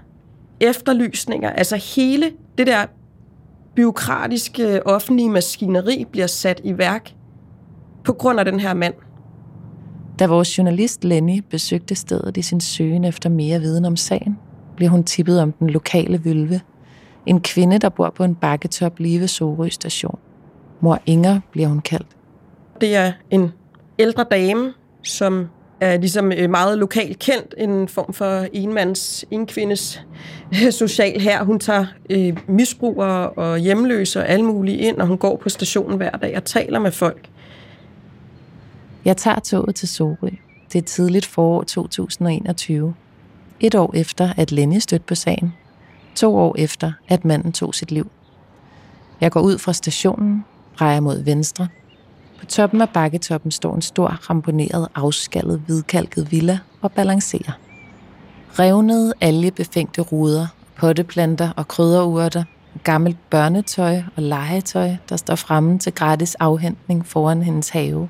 efterlysninger. 0.59 1.49
Altså 1.49 1.75
hele 1.75 2.31
det 2.57 2.67
der 2.67 2.85
byråkratiske 3.75 4.87
offentlige 4.87 5.29
maskineri 5.29 6.05
bliver 6.11 6.27
sat 6.27 6.61
i 6.63 6.77
værk 6.77 7.13
på 8.03 8.13
grund 8.13 8.39
af 8.39 8.45
den 8.45 8.59
her 8.59 8.73
mand. 8.73 8.93
Da 10.19 10.27
vores 10.27 10.57
journalist 10.57 11.03
Lenny 11.03 11.43
besøgte 11.49 11.95
stedet 11.95 12.37
i 12.37 12.41
sin 12.41 12.61
søgen 12.61 13.05
efter 13.05 13.29
mere 13.29 13.59
viden 13.59 13.85
om 13.85 13.95
sagen, 13.95 14.39
blev 14.75 14.89
hun 14.89 15.03
tippet 15.03 15.41
om 15.41 15.51
den 15.51 15.69
lokale 15.69 16.25
vølve, 16.25 16.61
En 17.25 17.41
kvinde, 17.41 17.79
der 17.79 17.89
bor 17.89 18.09
på 18.09 18.23
en 18.23 18.35
bakketop 18.35 18.99
lige 18.99 19.19
ved 19.19 19.27
Sorø 19.27 19.69
station. 19.69 20.19
Mor 20.79 20.99
Inger 21.05 21.39
bliver 21.51 21.67
hun 21.67 21.79
kaldt. 21.79 22.07
Det 22.81 22.95
er 22.95 23.11
en 23.29 23.51
ældre 23.99 24.25
dame, 24.31 24.73
som 25.03 25.47
er 25.81 25.97
ligesom 25.97 26.31
øh, 26.31 26.49
meget 26.49 26.77
lokalt 26.77 27.19
kendt, 27.19 27.55
en 27.57 27.87
form 27.87 28.13
for 28.13 28.45
enmands, 28.53 29.25
enkvindes 29.31 30.05
øh, 30.65 30.71
social 30.71 31.21
her. 31.21 31.43
Hun 31.43 31.59
tager 31.59 31.85
øh, 32.09 32.37
misbrugere 32.47 33.29
og 33.29 33.57
hjemløse 33.57 34.19
og 34.19 34.29
alle 34.29 34.45
mulige 34.45 34.77
ind, 34.77 34.97
og 34.97 35.07
hun 35.07 35.17
går 35.17 35.37
på 35.37 35.49
stationen 35.49 35.97
hver 35.97 36.11
dag 36.11 36.37
og 36.37 36.43
taler 36.43 36.79
med 36.79 36.91
folk. 36.91 37.28
Jeg 39.05 39.17
tager 39.17 39.39
toget 39.39 39.75
til 39.75 39.87
Sorø. 39.87 40.29
Det 40.73 40.79
er 40.79 40.85
tidligt 40.85 41.25
forår 41.25 41.63
2021. 41.63 42.93
Et 43.59 43.75
år 43.75 43.91
efter, 43.95 44.33
at 44.37 44.51
Lenny 44.51 44.77
stødte 44.77 45.05
på 45.05 45.15
sagen. 45.15 45.53
To 46.15 46.37
år 46.37 46.55
efter, 46.57 46.91
at 47.07 47.25
manden 47.25 47.51
tog 47.51 47.75
sit 47.75 47.91
liv. 47.91 48.11
Jeg 49.21 49.31
går 49.31 49.41
ud 49.41 49.57
fra 49.57 49.73
stationen, 49.73 50.45
drejer 50.79 50.99
mod 50.99 51.23
venstre. 51.23 51.67
På 52.39 52.45
toppen 52.45 52.81
af 52.81 52.89
bakketoppen 52.89 53.51
står 53.51 53.75
en 53.75 53.81
stor, 53.81 54.07
ramponeret, 54.29 54.87
afskallet, 54.95 55.61
hvidkalket 55.65 56.31
villa 56.31 56.59
og 56.81 56.91
balancerer. 56.91 57.51
Revnede, 58.59 59.13
algebefængte 59.21 60.01
ruder, 60.01 60.47
potteplanter 60.75 61.51
og 61.55 61.67
krydderurter, 61.67 62.43
gammelt 62.83 63.17
børnetøj 63.29 64.01
og 64.15 64.23
legetøj, 64.23 64.95
der 65.09 65.15
står 65.17 65.35
fremme 65.35 65.79
til 65.79 65.93
gratis 65.93 66.35
afhentning 66.35 67.05
foran 67.05 67.43
hendes 67.43 67.69
have. 67.69 68.09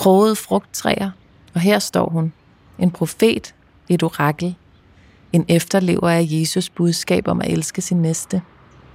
Krogede 0.00 0.36
frugttræer, 0.36 1.10
og 1.54 1.60
her 1.60 1.78
står 1.78 2.08
hun, 2.08 2.32
en 2.78 2.90
profet, 2.90 3.54
et 3.88 4.02
orakel, 4.02 4.54
en 5.32 5.44
efterlever 5.48 6.08
af 6.08 6.26
Jesus 6.30 6.68
budskab 6.68 7.28
om 7.28 7.40
at 7.40 7.52
elske 7.52 7.82
sin 7.82 8.02
næste. 8.02 8.42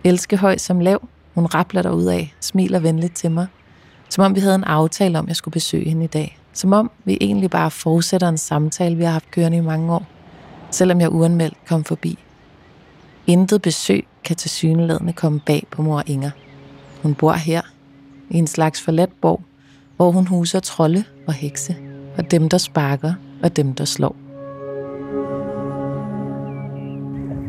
Elske 0.03 0.37
høj 0.37 0.57
som 0.57 0.79
lav, 0.79 1.07
hun 1.33 1.45
rappler 1.45 1.81
derud 1.81 2.05
af, 2.05 2.33
smiler 2.39 2.79
venligt 2.79 3.15
til 3.15 3.31
mig. 3.31 3.47
Som 4.09 4.23
om 4.23 4.35
vi 4.35 4.39
havde 4.39 4.55
en 4.55 4.63
aftale 4.63 5.19
om, 5.19 5.25
at 5.25 5.27
jeg 5.27 5.35
skulle 5.35 5.53
besøge 5.53 5.89
hende 5.89 6.03
i 6.03 6.07
dag. 6.07 6.39
Som 6.53 6.73
om 6.73 6.91
vi 7.03 7.17
egentlig 7.21 7.49
bare 7.49 7.71
fortsætter 7.71 8.29
en 8.29 8.37
samtale, 8.37 8.95
vi 8.95 9.03
har 9.03 9.11
haft 9.11 9.31
kørende 9.31 9.57
i 9.57 9.61
mange 9.61 9.93
år. 9.93 10.05
Selvom 10.71 11.01
jeg 11.01 11.11
uanmeldt 11.11 11.57
kom 11.67 11.83
forbi. 11.83 12.19
Intet 13.27 13.61
besøg 13.61 14.07
kan 14.23 14.35
til 14.35 14.49
syneladende 14.49 15.13
komme 15.13 15.39
bag 15.39 15.67
på 15.71 15.81
mor 15.81 16.03
Inger. 16.05 16.31
Hun 17.01 17.15
bor 17.15 17.33
her, 17.33 17.61
i 18.29 18.37
en 18.37 18.47
slags 18.47 18.81
forladt 18.81 19.21
borg, 19.21 19.41
hvor 19.95 20.11
hun 20.11 20.27
huser 20.27 20.59
trolde 20.59 21.03
og 21.27 21.33
hekse, 21.33 21.75
og 22.17 22.31
dem, 22.31 22.49
der 22.49 22.57
sparker, 22.57 23.13
og 23.43 23.55
dem, 23.55 23.73
der 23.73 23.85
slår. 23.85 24.15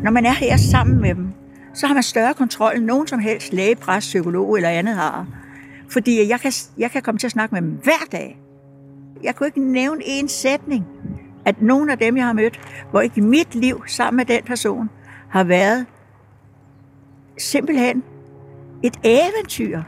Når 0.03 0.11
man 0.11 0.25
er 0.25 0.33
her 0.33 0.57
sammen 0.57 1.01
med 1.01 1.15
dem, 1.15 1.33
så 1.73 1.87
har 1.87 1.93
man 1.93 2.03
større 2.03 2.33
kontrol 2.33 2.75
end 2.75 2.85
nogen 2.85 3.07
som 3.07 3.19
helst 3.19 3.53
læge, 3.53 3.75
præst, 3.75 4.07
psykolog 4.07 4.55
eller 4.55 4.69
andet 4.69 4.95
har. 4.95 5.27
Fordi 5.89 6.29
jeg 6.29 6.39
kan, 6.39 6.51
jeg 6.77 6.91
kan 6.91 7.01
komme 7.01 7.19
til 7.19 7.27
at 7.27 7.31
snakke 7.31 7.55
med 7.55 7.61
dem 7.61 7.79
hver 7.83 8.05
dag. 8.11 8.39
Jeg 9.23 9.35
kunne 9.35 9.47
ikke 9.47 9.71
nævne 9.71 10.01
en 10.05 10.27
sætning, 10.27 10.85
at 11.45 11.61
nogen 11.61 11.89
af 11.89 11.97
dem, 11.97 12.17
jeg 12.17 12.25
har 12.25 12.33
mødt, 12.33 12.59
hvor 12.91 13.01
ikke 13.01 13.21
mit 13.21 13.55
liv 13.55 13.83
sammen 13.87 14.17
med 14.17 14.25
den 14.25 14.43
person 14.43 14.89
har 15.29 15.43
været 15.43 15.85
simpelthen 17.37 18.03
et 18.83 18.99
eventyr. 19.03 19.81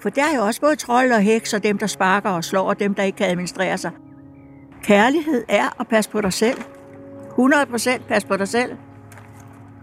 For 0.00 0.08
der 0.08 0.22
er 0.22 0.36
jo 0.36 0.42
også 0.42 0.60
både 0.60 0.76
trold 0.76 1.12
og 1.12 1.20
heks, 1.20 1.54
og 1.54 1.62
dem, 1.62 1.78
der 1.78 1.86
sparker 1.86 2.30
og 2.30 2.44
slår, 2.44 2.68
og 2.68 2.80
dem, 2.80 2.94
der 2.94 3.02
ikke 3.02 3.16
kan 3.16 3.26
administrere 3.26 3.78
sig. 3.78 3.90
Kærlighed 4.82 5.44
er 5.48 5.80
at 5.80 5.88
passe 5.88 6.10
på 6.10 6.20
dig 6.20 6.32
selv. 6.32 6.58
100% 7.38 8.02
pas 8.08 8.24
på 8.24 8.36
dig 8.36 8.48
selv. 8.48 8.76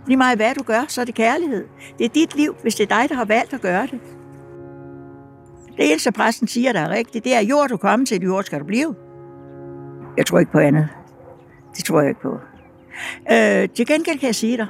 Lige 0.07 0.17
meget 0.17 0.37
hvad 0.37 0.55
du 0.55 0.63
gør, 0.63 0.85
så 0.87 1.01
er 1.01 1.05
det 1.05 1.15
kærlighed. 1.15 1.67
Det 1.97 2.05
er 2.05 2.09
dit 2.09 2.35
liv, 2.35 2.55
hvis 2.61 2.75
det 2.75 2.91
er 2.91 3.01
dig, 3.01 3.09
der 3.09 3.15
har 3.15 3.25
valgt 3.25 3.53
at 3.53 3.61
gøre 3.61 3.87
det. 3.87 3.99
Det 5.77 5.91
eneste, 5.91 6.11
præsten 6.11 6.47
siger, 6.47 6.73
der 6.73 6.79
er 6.79 6.89
rigtigt, 6.89 7.23
det 7.23 7.35
er, 7.35 7.41
jord 7.41 7.69
du 7.69 7.77
kommer 7.77 8.05
til, 8.05 8.21
jord 8.21 8.43
skal 8.43 8.59
du 8.59 8.65
blive. 8.65 8.95
Jeg 10.17 10.25
tror 10.25 10.39
ikke 10.39 10.51
på 10.51 10.59
andet. 10.59 10.89
Det 11.77 11.85
tror 11.85 12.01
jeg 12.01 12.09
ikke 12.09 12.21
på. 12.21 12.37
Øh, 13.31 13.69
til 13.69 13.87
gengæld 13.87 14.19
kan 14.19 14.27
jeg 14.27 14.35
sige 14.35 14.57
dig, 14.57 14.67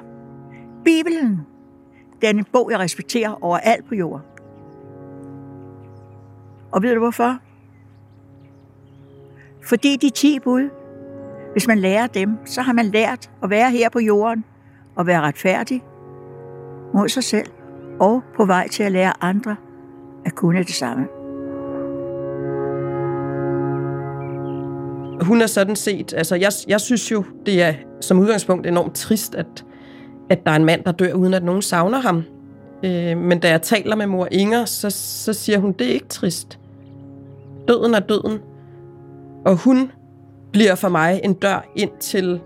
Bibelen, 0.86 1.42
den 2.22 2.36
er 2.36 2.40
en 2.40 2.46
bog, 2.54 2.72
jeg 2.72 2.80
respekterer 2.80 3.44
overalt 3.44 3.88
på 3.88 3.96
jorden. 3.96 4.26
Og 6.74 6.84
ved 6.84 6.94
du 6.94 7.00
hvorfor? 7.00 7.38
Fordi 9.64 9.96
de 9.96 10.10
10 10.10 10.40
bud, 10.40 10.70
hvis 11.52 11.68
man 11.68 11.80
lærer 11.80 12.08
dem, 12.08 12.38
så 12.46 12.62
har 12.62 12.74
man 12.74 12.86
lært 12.86 13.30
at 13.44 13.50
være 13.50 13.72
her 13.72 13.90
på 13.90 14.00
jorden 14.00 14.46
og 14.96 15.08
være 15.08 15.22
retfærdig 15.22 15.82
mod 16.94 17.10
sig 17.10 17.24
selv 17.24 17.48
og 18.00 18.22
på 18.36 18.46
vej 18.46 18.68
til 18.68 18.84
at 18.84 18.92
lære 18.92 19.24
andre 19.24 19.56
at 20.26 20.36
kunne 20.36 20.60
det 20.60 20.74
samme. 20.74 21.08
Hun 25.22 25.42
er 25.42 25.48
sådan 25.48 25.76
set, 25.76 26.14
altså 26.14 26.36
jeg, 26.36 26.52
jeg 26.68 26.82
synes 26.82 27.12
jo, 27.12 27.24
det 27.46 27.62
er 27.64 27.74
som 28.02 28.20
udgangspunkt 28.20 28.68
enormt 28.68 28.96
trist, 28.96 29.36
at, 29.36 29.66
at 30.30 30.46
der 30.46 30.52
er 30.52 30.56
en 30.56 30.66
mand, 30.66 30.84
der 30.84 30.92
dør, 30.92 31.14
uden 31.14 31.34
at 31.34 31.44
nogen 31.44 31.62
savner 31.62 32.00
ham. 32.00 32.24
Øh, 32.86 33.18
men 33.18 33.40
da 33.40 33.50
jeg 33.50 33.62
taler 33.62 33.96
med 33.96 34.08
mor 34.08 34.28
Inger, 34.32 34.66
så, 34.66 34.90
så 34.90 35.34
siger 35.34 35.60
hun, 35.60 35.72
det 35.72 35.88
er 35.88 35.94
ikke 35.94 36.08
trist. 36.08 36.60
Døden 37.68 37.94
er 37.94 38.00
døden. 38.00 38.40
Og 39.46 39.56
hun 39.56 39.92
bliver 40.52 40.76
for 40.76 40.90
mig 40.90 41.22
en 41.24 41.34
dør 41.34 41.66
ind 41.76 41.92
til 42.00 42.42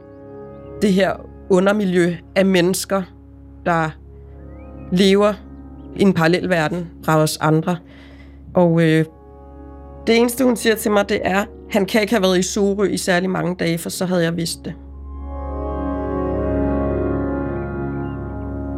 det 0.82 0.94
her 0.94 1.14
undermiljø 1.50 2.16
af 2.36 2.46
mennesker, 2.46 3.04
der 3.66 3.90
lever 4.92 5.34
i 5.96 6.02
en 6.02 6.14
parallel 6.14 6.50
verden 6.50 6.90
fra 7.04 7.18
os 7.18 7.38
andre. 7.38 7.78
Og 8.54 8.82
øh, 8.82 9.06
det 10.08 10.18
eneste, 10.18 10.44
hun 10.44 10.56
siger 10.56 10.76
til 10.76 10.92
mig, 10.92 11.10
det 11.10 11.22
er, 11.24 11.46
han 11.72 11.86
kan 11.86 12.02
ikke 12.02 12.14
have 12.14 12.24
været 12.24 12.40
i 12.40 12.42
Sorø 12.42 12.84
i 12.84 12.98
særlig 12.98 13.30
mange 13.30 13.56
dage, 13.56 13.78
for 13.78 13.90
så 13.90 14.06
havde 14.06 14.24
jeg 14.24 14.38
vidst 14.38 14.66
det. 14.66 14.74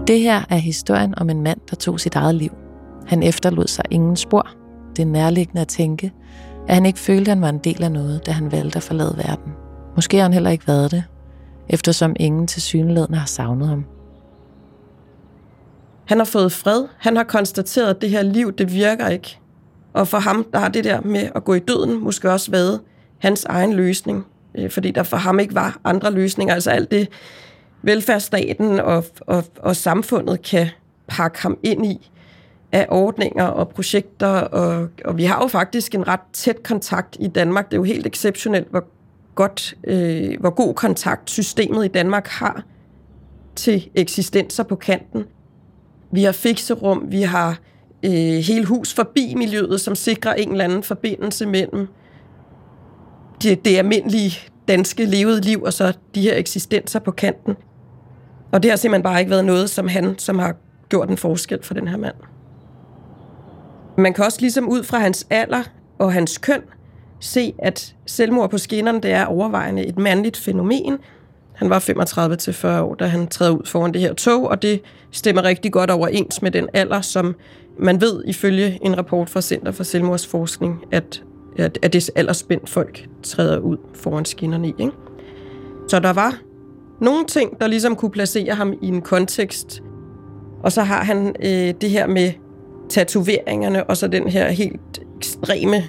Det 0.07 0.19
her 0.19 0.41
er 0.49 0.57
historien 0.57 1.13
om 1.17 1.29
en 1.29 1.41
mand, 1.41 1.59
der 1.69 1.75
tog 1.75 1.99
sit 1.99 2.15
eget 2.15 2.35
liv. 2.35 2.51
Han 3.07 3.23
efterlod 3.23 3.67
sig 3.67 3.85
ingen 3.89 4.15
spor. 4.15 4.47
Det 4.95 5.01
er 5.01 5.05
nærliggende 5.05 5.61
at 5.61 5.67
tænke, 5.67 6.11
at 6.69 6.75
han 6.75 6.85
ikke 6.85 6.99
følte, 6.99 7.31
at 7.31 7.37
han 7.37 7.41
var 7.41 7.49
en 7.49 7.57
del 7.57 7.83
af 7.83 7.91
noget, 7.91 8.25
da 8.25 8.31
han 8.31 8.51
valgte 8.51 8.77
at 8.77 8.83
forlade 8.83 9.15
verden. 9.17 9.53
Måske 9.95 10.17
har 10.17 10.23
han 10.23 10.33
heller 10.33 10.49
ikke 10.49 10.67
været 10.67 10.91
det, 10.91 11.03
eftersom 11.69 12.15
ingen 12.19 12.47
til 12.47 12.61
syneladende 12.61 13.17
har 13.17 13.25
savnet 13.25 13.67
ham. 13.67 13.85
Han 16.05 16.17
har 16.17 16.25
fået 16.25 16.51
fred. 16.51 16.85
Han 16.97 17.15
har 17.15 17.23
konstateret, 17.23 17.89
at 17.89 18.01
det 18.01 18.09
her 18.09 18.21
liv, 18.21 18.51
det 18.51 18.73
virker 18.73 19.07
ikke. 19.07 19.39
Og 19.93 20.07
for 20.07 20.17
ham, 20.17 20.45
der 20.53 20.59
har 20.59 20.69
det 20.69 20.83
der 20.83 21.01
med 21.01 21.29
at 21.35 21.43
gå 21.43 21.53
i 21.53 21.59
døden, 21.59 22.03
måske 22.03 22.31
også 22.31 22.51
været 22.51 22.79
hans 23.17 23.45
egen 23.45 23.73
løsning. 23.73 24.25
Øh, 24.55 24.69
fordi 24.69 24.91
der 24.91 25.03
for 25.03 25.17
ham 25.17 25.39
ikke 25.39 25.55
var 25.55 25.79
andre 25.83 26.11
løsninger. 26.11 26.53
Altså 26.53 26.71
alt 26.71 26.91
det, 26.91 27.09
velfærdsstaten 27.81 28.79
og, 28.79 29.05
og, 29.21 29.43
og 29.59 29.75
samfundet 29.75 30.41
kan 30.41 30.67
pakke 31.07 31.41
ham 31.41 31.57
ind 31.63 31.85
i 31.85 32.11
af 32.71 32.85
ordninger 32.89 33.43
og 33.43 33.69
projekter, 33.69 34.27
og, 34.27 34.87
og 35.05 35.17
vi 35.17 35.23
har 35.23 35.41
jo 35.41 35.47
faktisk 35.47 35.95
en 35.95 36.07
ret 36.07 36.19
tæt 36.33 36.63
kontakt 36.63 37.17
i 37.19 37.27
Danmark. 37.27 37.65
Det 37.65 37.73
er 37.73 37.77
jo 37.77 37.83
helt 37.83 38.07
exceptionelt, 38.07 38.67
hvor 38.69 38.83
godt, 39.35 39.75
øh, 39.83 40.39
hvor 40.39 40.49
god 40.49 40.73
kontakt 40.73 41.29
systemet 41.29 41.85
i 41.85 41.87
Danmark 41.87 42.27
har 42.27 42.63
til 43.55 43.89
eksistenser 43.95 44.63
på 44.63 44.75
kanten. 44.75 45.23
Vi 46.11 46.23
har 46.23 46.31
fikserum, 46.31 47.05
vi 47.07 47.21
har 47.21 47.59
øh, 48.05 48.11
hele 48.37 48.65
hus 48.65 48.93
forbi 48.93 49.33
miljøet, 49.35 49.81
som 49.81 49.95
sikrer 49.95 50.33
en 50.33 50.51
eller 50.51 50.63
anden 50.63 50.83
forbindelse 50.83 51.45
mellem 51.45 51.87
det, 53.43 53.65
det 53.65 53.77
almindelige 53.77 54.37
danske 54.67 55.05
levede 55.05 55.41
liv 55.41 55.63
og 55.63 55.73
så 55.73 55.93
de 56.15 56.21
her 56.21 56.35
eksistenser 56.35 56.99
på 56.99 57.11
kanten. 57.11 57.55
Og 58.51 58.63
det 58.63 58.71
har 58.71 58.75
simpelthen 58.75 59.03
bare 59.03 59.19
ikke 59.19 59.29
været 59.29 59.45
noget, 59.45 59.69
som 59.69 59.87
han, 59.87 60.19
som 60.19 60.39
har 60.39 60.55
gjort 60.89 61.09
en 61.09 61.17
forskel 61.17 61.63
for 61.63 61.73
den 61.73 61.87
her 61.87 61.97
mand. 61.97 62.15
Man 63.99 64.13
kan 64.13 64.25
også 64.25 64.41
ligesom 64.41 64.69
ud 64.69 64.83
fra 64.83 64.97
hans 64.97 65.27
alder 65.29 65.63
og 65.99 66.13
hans 66.13 66.37
køn 66.37 66.61
se, 67.19 67.53
at 67.57 67.95
selvmord 68.05 68.49
på 68.49 68.57
skinnerne, 68.57 69.01
det 69.01 69.11
er 69.11 69.25
overvejende 69.25 69.85
et 69.85 69.97
mandligt 69.97 70.37
fænomen. 70.37 70.97
Han 71.53 71.69
var 71.69 71.79
35-40 71.79 72.81
år, 72.81 72.95
da 72.95 73.05
han 73.05 73.27
træder 73.27 73.51
ud 73.51 73.65
foran 73.65 73.93
det 73.93 74.01
her 74.01 74.13
tog, 74.13 74.47
og 74.47 74.61
det 74.61 74.81
stemmer 75.11 75.43
rigtig 75.43 75.71
godt 75.71 75.89
overens 75.89 76.41
med 76.41 76.51
den 76.51 76.67
alder, 76.73 77.01
som 77.01 77.35
man 77.79 78.01
ved 78.01 78.23
ifølge 78.25 78.79
en 78.81 78.97
rapport 78.97 79.29
fra 79.29 79.41
Center 79.41 79.71
for 79.71 79.83
Selvmordsforskning, 79.83 80.83
at, 80.91 81.23
at, 81.57 81.79
at 81.81 81.93
det 81.93 82.09
er 82.09 82.11
aldersspændt 82.15 82.69
folk 82.69 83.07
træder 83.23 83.59
ud 83.59 83.77
foran 83.93 84.25
skinnerne 84.25 84.67
i. 84.67 84.73
Ikke? 84.79 84.91
Så 85.87 85.99
der 85.99 86.13
var 86.13 86.37
nogle 87.01 87.25
ting, 87.25 87.61
der 87.61 87.67
ligesom 87.67 87.95
kunne 87.95 88.11
placere 88.11 88.55
ham 88.55 88.73
i 88.81 88.87
en 88.87 89.01
kontekst, 89.01 89.83
Og 90.63 90.71
så 90.71 90.81
har 90.81 91.03
han 91.03 91.35
øh, 91.43 91.73
det 91.81 91.89
her 91.89 92.07
med 92.07 92.31
tatoveringerne, 92.89 93.83
og 93.83 93.97
så 93.97 94.07
den 94.07 94.27
her 94.27 94.49
helt 94.49 94.99
ekstreme 95.17 95.83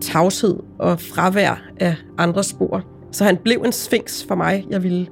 tavshed 0.00 0.56
og 0.78 1.00
fravær 1.00 1.62
af 1.80 1.96
andre 2.18 2.44
spor. 2.44 2.82
Så 3.12 3.24
han 3.24 3.36
blev 3.36 3.62
en 3.64 3.72
sphinx 3.72 4.26
for 4.26 4.34
mig. 4.34 4.66
Jeg 4.70 4.82
ville 4.82 5.06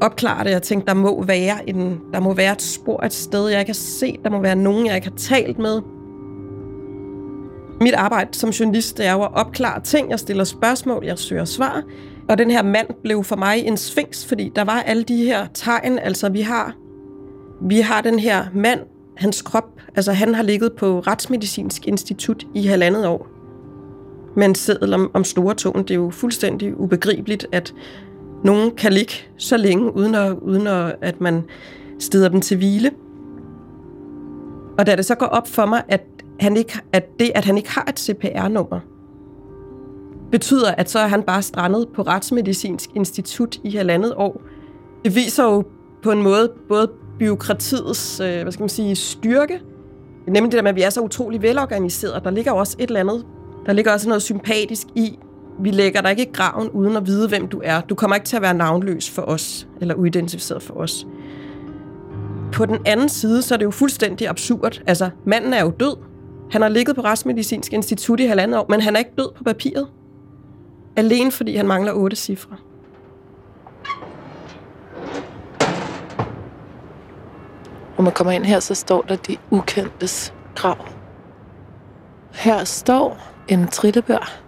opklare 0.00 0.44
det. 0.44 0.50
Jeg 0.50 0.62
tænkte, 0.62 0.86
der 0.86 0.94
må 0.94 1.22
være, 1.22 1.68
en, 1.68 2.00
der 2.12 2.20
må 2.20 2.34
være 2.34 2.52
et 2.52 2.62
spor 2.62 3.04
et 3.04 3.12
sted, 3.12 3.48
jeg 3.48 3.60
ikke 3.60 3.68
har 3.68 3.74
set. 3.74 4.20
Der 4.24 4.30
må 4.30 4.40
være 4.40 4.56
nogen, 4.56 4.86
jeg 4.86 4.94
ikke 4.94 5.08
har 5.08 5.16
talt 5.16 5.58
med. 5.58 5.80
Mit 7.80 7.94
arbejde 7.94 8.38
som 8.38 8.50
journalist 8.50 8.98
det 8.98 9.06
er 9.06 9.12
jo 9.12 9.22
at 9.22 9.34
opklare 9.34 9.80
ting. 9.80 10.10
Jeg 10.10 10.18
stiller 10.18 10.44
spørgsmål, 10.44 11.04
jeg 11.04 11.18
søger 11.18 11.44
svar. 11.44 11.82
Og 12.28 12.38
den 12.38 12.50
her 12.50 12.62
mand 12.62 12.86
blev 13.02 13.24
for 13.24 13.36
mig 13.36 13.58
en 13.58 13.76
sphinx, 13.76 14.26
fordi 14.26 14.52
der 14.56 14.64
var 14.64 14.80
alle 14.80 15.02
de 15.02 15.16
her 15.16 15.46
tegn. 15.54 15.98
Altså, 15.98 16.28
vi 16.28 16.40
har, 16.40 16.74
vi 17.62 17.80
har 17.80 18.00
den 18.00 18.18
her 18.18 18.44
mand, 18.54 18.80
hans 19.16 19.42
krop. 19.42 19.80
Altså, 19.96 20.12
han 20.12 20.34
har 20.34 20.42
ligget 20.42 20.72
på 20.72 21.00
Retsmedicinsk 21.00 21.86
Institut 21.86 22.46
i 22.54 22.66
halvandet 22.66 23.06
år. 23.06 23.28
Men 24.36 24.50
en 24.50 24.54
seddel 24.54 24.94
om, 24.94 25.10
om 25.14 25.24
store 25.24 25.54
tåen. 25.54 25.82
Det 25.82 25.90
er 25.90 25.94
jo 25.94 26.10
fuldstændig 26.10 26.80
ubegribeligt, 26.80 27.46
at 27.52 27.74
nogen 28.44 28.70
kan 28.70 28.92
ligge 28.92 29.12
så 29.38 29.56
længe, 29.56 29.96
uden, 29.96 30.14
at, 30.14 30.32
uden 30.32 30.66
at, 30.66 30.96
at 31.00 31.20
man 31.20 31.42
steder 31.98 32.28
dem 32.28 32.40
til 32.40 32.56
hvile. 32.56 32.90
Og 34.78 34.86
da 34.86 34.96
det 34.96 35.04
så 35.04 35.14
går 35.14 35.26
op 35.26 35.48
for 35.48 35.66
mig, 35.66 35.82
at, 35.88 36.02
han 36.40 36.56
ikke, 36.56 36.80
at 36.92 37.18
det, 37.18 37.30
at 37.34 37.44
han 37.44 37.56
ikke 37.56 37.70
har 37.70 37.84
et 37.88 37.98
CPR-nummer, 37.98 38.80
betyder, 40.30 40.70
at 40.70 40.90
så 40.90 40.98
er 40.98 41.06
han 41.06 41.22
bare 41.22 41.42
strandet 41.42 41.88
på 41.94 42.02
Retsmedicinsk 42.02 42.90
Institut 42.94 43.58
i 43.64 43.76
halvandet 43.76 44.14
år. 44.16 44.42
Det 45.04 45.14
viser 45.14 45.44
jo 45.44 45.64
på 46.02 46.12
en 46.12 46.22
måde 46.22 46.52
både 46.68 46.90
byråkratiets 47.18 48.20
øh, 48.20 48.42
hvad 48.42 48.52
skal 48.52 48.62
man 48.62 48.68
sige, 48.68 48.96
styrke, 48.96 49.60
nemlig 50.26 50.52
det 50.52 50.56
der 50.56 50.62
med, 50.62 50.70
at 50.70 50.76
vi 50.76 50.82
er 50.82 50.90
så 50.90 51.00
utrolig 51.00 51.42
velorganiseret. 51.42 52.24
Der 52.24 52.30
ligger 52.30 52.52
også 52.52 52.76
et 52.78 52.86
eller 52.86 53.00
andet, 53.00 53.24
der 53.66 53.72
ligger 53.72 53.92
også 53.92 54.08
noget 54.08 54.22
sympatisk 54.22 54.86
i, 54.94 55.18
vi 55.60 55.70
lægger 55.70 56.00
dig 56.00 56.10
ikke 56.10 56.22
i 56.22 56.30
graven 56.32 56.70
uden 56.70 56.96
at 56.96 57.06
vide, 57.06 57.28
hvem 57.28 57.48
du 57.48 57.60
er. 57.64 57.80
Du 57.80 57.94
kommer 57.94 58.16
ikke 58.16 58.26
til 58.26 58.36
at 58.36 58.42
være 58.42 58.54
navnløs 58.54 59.10
for 59.10 59.22
os, 59.22 59.68
eller 59.80 59.94
uidentificeret 59.94 60.62
for 60.62 60.74
os. 60.74 61.06
På 62.52 62.66
den 62.66 62.78
anden 62.84 63.08
side, 63.08 63.42
så 63.42 63.54
er 63.54 63.58
det 63.58 63.64
jo 63.64 63.70
fuldstændig 63.70 64.28
absurd. 64.28 64.82
Altså, 64.86 65.10
manden 65.26 65.54
er 65.54 65.62
jo 65.62 65.72
død. 65.80 65.96
Han 66.50 66.62
har 66.62 66.68
ligget 66.68 66.96
på 66.96 67.02
Retsmedicinsk 67.02 67.72
Institut 67.72 68.20
i 68.20 68.24
halvandet 68.24 68.60
år, 68.60 68.66
men 68.68 68.80
han 68.80 68.94
er 68.94 68.98
ikke 68.98 69.12
død 69.18 69.28
på 69.36 69.44
papiret. 69.44 69.86
Alene 70.96 71.32
fordi 71.32 71.56
han 71.56 71.66
mangler 71.66 71.92
otte 71.92 72.16
cifre. 72.16 72.56
Når 78.04 78.10
man 78.10 78.14
kommer 78.14 78.32
ind 78.32 78.44
her, 78.44 78.60
så 78.60 78.74
står 78.74 79.02
der 79.02 79.16
de 79.16 79.36
ukendtes 79.50 80.34
grav. 80.54 80.88
Her 82.32 82.64
står 82.64 83.18
en 83.48 83.68
trillebør 83.68 84.40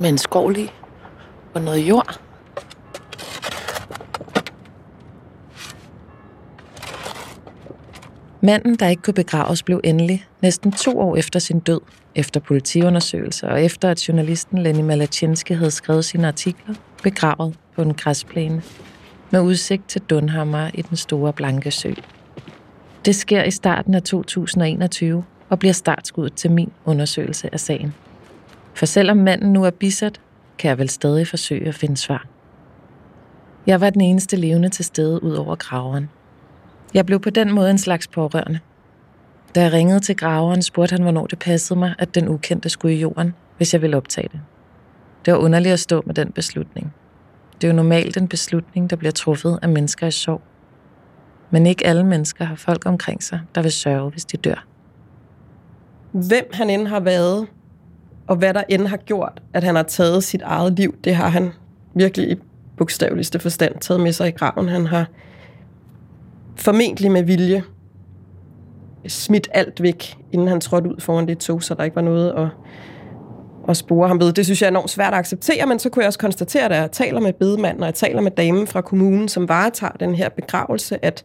med 0.00 0.08
en 0.08 0.18
skovl 0.18 0.56
i 0.56 0.70
og 1.54 1.62
noget 1.62 1.78
jord. 1.78 2.20
Manden, 8.40 8.74
der 8.74 8.88
ikke 8.88 9.02
kunne 9.02 9.14
begraves, 9.14 9.62
blev 9.62 9.80
endelig 9.84 10.26
næsten 10.40 10.72
to 10.72 11.00
år 11.00 11.16
efter 11.16 11.38
sin 11.38 11.60
død, 11.60 11.80
efter 12.14 12.40
politiundersøgelser 12.40 13.48
og 13.48 13.62
efter 13.62 13.90
at 13.90 14.08
journalisten 14.08 14.58
Lenny 14.58 14.82
Malachinski 14.82 15.54
havde 15.54 15.70
skrevet 15.70 16.04
sine 16.04 16.28
artikler, 16.28 16.74
begravet 17.02 17.56
på 17.76 17.82
en 17.82 17.94
græsplæne 17.94 18.62
med 19.32 19.40
udsigt 19.40 19.88
til 19.88 20.00
Dunhammer 20.00 20.70
i 20.74 20.82
den 20.82 20.96
store 20.96 21.32
blanke 21.32 21.70
sø. 21.70 21.92
Det 23.04 23.14
sker 23.14 23.42
i 23.44 23.50
starten 23.50 23.94
af 23.94 24.02
2021 24.02 25.24
og 25.48 25.58
bliver 25.58 25.72
startskuddet 25.72 26.34
til 26.34 26.50
min 26.50 26.72
undersøgelse 26.84 27.48
af 27.52 27.60
sagen. 27.60 27.94
For 28.74 28.86
selvom 28.86 29.16
manden 29.16 29.52
nu 29.52 29.64
er 29.64 29.70
bisat, 29.70 30.20
kan 30.58 30.68
jeg 30.68 30.78
vel 30.78 30.88
stadig 30.88 31.28
forsøge 31.28 31.68
at 31.68 31.74
finde 31.74 31.96
svar. 31.96 32.26
Jeg 33.66 33.80
var 33.80 33.90
den 33.90 34.00
eneste 34.00 34.36
levende 34.36 34.68
til 34.68 34.84
stede 34.84 35.22
ud 35.22 35.32
over 35.32 35.56
graveren. 35.56 36.08
Jeg 36.94 37.06
blev 37.06 37.20
på 37.20 37.30
den 37.30 37.52
måde 37.52 37.70
en 37.70 37.78
slags 37.78 38.08
pårørende. 38.08 38.58
Da 39.54 39.62
jeg 39.62 39.72
ringede 39.72 40.00
til 40.00 40.16
graveren, 40.16 40.62
spurgte 40.62 40.92
han, 40.92 41.02
hvornår 41.02 41.26
det 41.26 41.38
passede 41.38 41.78
mig, 41.78 41.94
at 41.98 42.14
den 42.14 42.28
ukendte 42.28 42.68
skulle 42.68 42.94
i 42.94 43.00
jorden, 43.00 43.34
hvis 43.56 43.72
jeg 43.72 43.82
ville 43.82 43.96
optage 43.96 44.28
det. 44.32 44.40
Det 45.24 45.32
var 45.32 45.38
underligt 45.38 45.72
at 45.72 45.80
stå 45.80 46.02
med 46.06 46.14
den 46.14 46.32
beslutning. 46.32 46.94
Det 47.62 47.68
er 47.68 47.72
jo 47.72 47.76
normalt 47.76 48.16
en 48.16 48.28
beslutning, 48.28 48.90
der 48.90 48.96
bliver 48.96 49.12
truffet 49.12 49.58
af 49.62 49.68
mennesker 49.68 50.06
i 50.06 50.10
sorg. 50.10 50.40
Men 51.50 51.66
ikke 51.66 51.86
alle 51.86 52.04
mennesker 52.06 52.44
har 52.44 52.54
folk 52.54 52.86
omkring 52.86 53.22
sig, 53.22 53.40
der 53.54 53.62
vil 53.62 53.72
sørge, 53.72 54.10
hvis 54.10 54.24
de 54.24 54.36
dør. 54.36 54.66
Hvem 56.12 56.50
han 56.52 56.70
end 56.70 56.86
har 56.86 57.00
været, 57.00 57.46
og 58.26 58.36
hvad 58.36 58.54
der 58.54 58.62
end 58.68 58.86
har 58.86 58.96
gjort, 58.96 59.42
at 59.52 59.64
han 59.64 59.76
har 59.76 59.82
taget 59.82 60.24
sit 60.24 60.42
eget 60.42 60.72
liv, 60.72 60.94
det 61.04 61.14
har 61.14 61.28
han 61.28 61.50
virkelig 61.94 62.30
i 62.30 62.36
bogstaveligste 62.76 63.38
forstand 63.38 63.74
taget 63.80 64.00
med 64.00 64.12
sig 64.12 64.28
i 64.28 64.30
graven. 64.30 64.68
Han 64.68 64.86
har 64.86 65.06
formentlig 66.56 67.10
med 67.10 67.22
vilje 67.22 67.64
smidt 69.06 69.48
alt 69.52 69.82
væk, 69.82 70.16
inden 70.32 70.48
han 70.48 70.60
trådte 70.60 70.90
ud 70.90 71.00
foran 71.00 71.28
det 71.28 71.38
tog, 71.38 71.62
så 71.62 71.74
der 71.74 71.84
ikke 71.84 71.96
var 71.96 72.02
noget 72.02 72.30
at, 72.30 72.48
at 73.68 73.76
spore 73.76 74.08
ham 74.08 74.20
ved. 74.20 74.32
Det 74.32 74.44
synes 74.44 74.62
jeg 74.62 74.66
er 74.66 74.70
enormt 74.70 74.90
svært 74.90 75.12
at 75.12 75.18
acceptere, 75.18 75.66
men 75.66 75.78
så 75.78 75.90
kunne 75.90 76.02
jeg 76.02 76.06
også 76.06 76.18
konstatere, 76.18 76.68
da 76.68 76.80
jeg 76.80 76.92
taler 76.92 77.20
med 77.20 77.32
bedemanden, 77.32 77.82
og 77.82 77.86
jeg 77.86 77.94
taler 77.94 78.20
med 78.20 78.30
damen 78.30 78.66
fra 78.66 78.80
kommunen, 78.80 79.28
som 79.28 79.48
varetager 79.48 79.92
den 79.92 80.14
her 80.14 80.28
begravelse, 80.28 81.04
at 81.04 81.24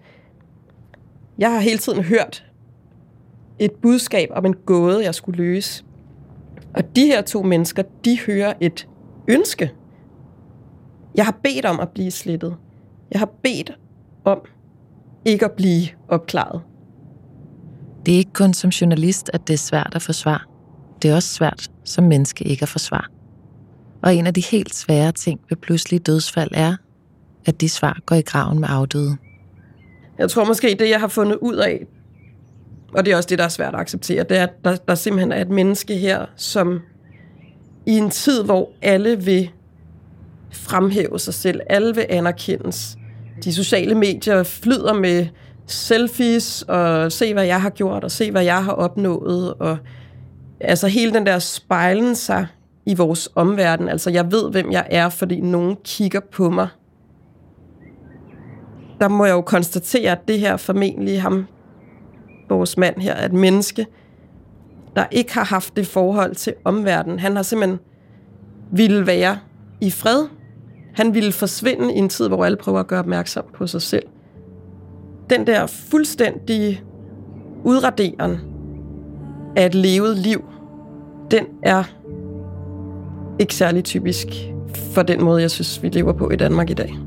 jeg 1.37 1.51
har 1.51 1.59
hele 1.59 1.77
tiden 1.77 2.03
hørt 2.03 2.45
et 3.59 3.71
budskab 3.71 4.29
om 4.31 4.45
en 4.45 4.55
gåde, 4.65 5.03
jeg 5.03 5.15
skulle 5.15 5.37
løse. 5.37 5.83
Og 6.73 6.95
de 6.95 7.05
her 7.05 7.21
to 7.21 7.43
mennesker, 7.43 7.83
de 8.05 8.19
hører 8.19 8.53
et 8.59 8.87
ønske. 9.27 9.71
Jeg 11.15 11.25
har 11.25 11.39
bedt 11.43 11.65
om 11.65 11.79
at 11.79 11.89
blive 11.89 12.11
slettet. 12.11 12.55
Jeg 13.11 13.19
har 13.19 13.29
bedt 13.43 13.77
om 14.25 14.41
ikke 15.25 15.45
at 15.45 15.51
blive 15.51 15.87
opklaret. 16.07 16.61
Det 18.05 18.13
er 18.13 18.17
ikke 18.17 18.33
kun 18.33 18.53
som 18.53 18.69
journalist, 18.69 19.29
at 19.33 19.47
det 19.47 19.53
er 19.53 19.57
svært 19.57 19.91
at 19.95 20.01
forsvare. 20.01 20.56
Det 21.01 21.11
er 21.11 21.15
også 21.15 21.29
svært 21.33 21.71
som 21.83 22.03
menneske 22.03 22.43
ikke 22.43 22.63
at 22.63 22.69
forsvare. 22.69 23.05
Og 24.01 24.15
en 24.15 24.27
af 24.27 24.33
de 24.33 24.41
helt 24.41 24.75
svære 24.75 25.11
ting 25.11 25.39
ved 25.49 25.57
pludselige 25.57 25.99
dødsfald 25.99 26.51
er, 26.53 26.75
at 27.45 27.61
de 27.61 27.69
svar 27.69 27.99
går 28.05 28.15
i 28.15 28.21
graven 28.21 28.59
med 28.59 28.67
afdøde. 28.71 29.17
Jeg 30.17 30.29
tror 30.29 30.45
måske, 30.45 30.75
det 30.79 30.89
jeg 30.89 30.99
har 30.99 31.07
fundet 31.07 31.37
ud 31.41 31.55
af, 31.55 31.85
og 32.93 33.05
det 33.05 33.13
er 33.13 33.17
også 33.17 33.29
det, 33.29 33.39
der 33.39 33.45
er 33.45 33.49
svært 33.49 33.73
at 33.73 33.79
acceptere, 33.79 34.23
det 34.23 34.37
er, 34.37 34.43
at 34.43 34.63
der, 34.63 34.75
der 34.75 34.95
simpelthen 34.95 35.31
er 35.31 35.41
et 35.41 35.49
menneske 35.49 35.97
her, 35.97 36.25
som 36.35 36.81
i 37.85 37.91
en 37.91 38.09
tid, 38.09 38.43
hvor 38.43 38.69
alle 38.81 39.23
vil 39.23 39.49
fremhæve 40.51 41.19
sig 41.19 41.33
selv, 41.33 41.61
alle 41.69 41.95
vil 41.95 42.05
anerkendes. 42.09 42.97
De 43.43 43.53
sociale 43.53 43.95
medier 43.95 44.43
flyder 44.43 44.93
med 44.93 45.27
selfies, 45.67 46.61
og 46.67 47.11
se, 47.11 47.33
hvad 47.33 47.45
jeg 47.45 47.61
har 47.61 47.69
gjort, 47.69 48.03
og 48.03 48.11
se, 48.11 48.31
hvad 48.31 48.43
jeg 48.43 48.63
har 48.63 48.71
opnået, 48.71 49.53
og 49.53 49.77
altså 50.59 50.87
hele 50.87 51.13
den 51.13 51.25
der 51.25 51.39
spejlen 51.39 52.15
sig 52.15 52.47
i 52.85 52.95
vores 52.95 53.29
omverden. 53.35 53.89
Altså, 53.89 54.09
jeg 54.09 54.31
ved, 54.31 54.51
hvem 54.51 54.71
jeg 54.71 54.87
er, 54.89 55.09
fordi 55.09 55.41
nogen 55.41 55.77
kigger 55.83 56.19
på 56.19 56.49
mig. 56.49 56.67
Der 58.99 59.07
må 59.07 59.25
jeg 59.25 59.33
jo 59.33 59.41
konstatere, 59.41 60.11
at 60.11 60.27
det 60.27 60.39
her 60.39 60.57
formentlig 60.57 61.21
ham, 61.21 61.45
vores 62.49 62.77
mand 62.77 63.01
her, 63.01 63.13
er 63.13 63.25
et 63.25 63.33
menneske, 63.33 63.85
der 64.95 65.05
ikke 65.11 65.33
har 65.33 65.43
haft 65.43 65.75
det 65.75 65.87
forhold 65.87 66.35
til 66.35 66.53
omverdenen. 66.63 67.19
Han 67.19 67.35
har 67.35 67.43
simpelthen 67.43 67.79
ville 68.71 69.07
være 69.07 69.39
i 69.81 69.91
fred. 69.91 70.27
Han 70.95 71.13
ville 71.13 71.31
forsvinde 71.31 71.93
i 71.93 71.97
en 71.97 72.09
tid, 72.09 72.27
hvor 72.27 72.45
alle 72.45 72.57
prøver 72.57 72.79
at 72.79 72.87
gøre 72.87 72.99
opmærksom 72.99 73.45
på 73.53 73.67
sig 73.67 73.81
selv. 73.81 74.05
Den 75.29 75.47
der 75.47 75.67
fuldstændige 75.67 76.81
udraderen 77.63 78.56
af 79.57 79.65
et 79.65 79.75
levet 79.75 80.17
liv, 80.17 80.43
den 81.31 81.45
er 81.63 81.83
ikke 83.39 83.55
særlig 83.55 83.83
typisk 83.83 84.27
for 84.75 85.01
den 85.01 85.23
måde, 85.23 85.41
jeg 85.41 85.51
synes, 85.51 85.83
vi 85.83 85.89
lever 85.89 86.13
på 86.13 86.29
i 86.29 86.35
Danmark 86.35 86.69
i 86.69 86.73
dag. 86.73 86.97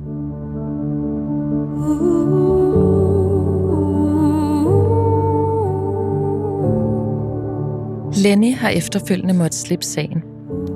Lenny 8.22 8.54
har 8.54 8.68
efterfølgende 8.68 9.34
måttet 9.34 9.54
slippe 9.54 9.84
sagen. 9.84 10.22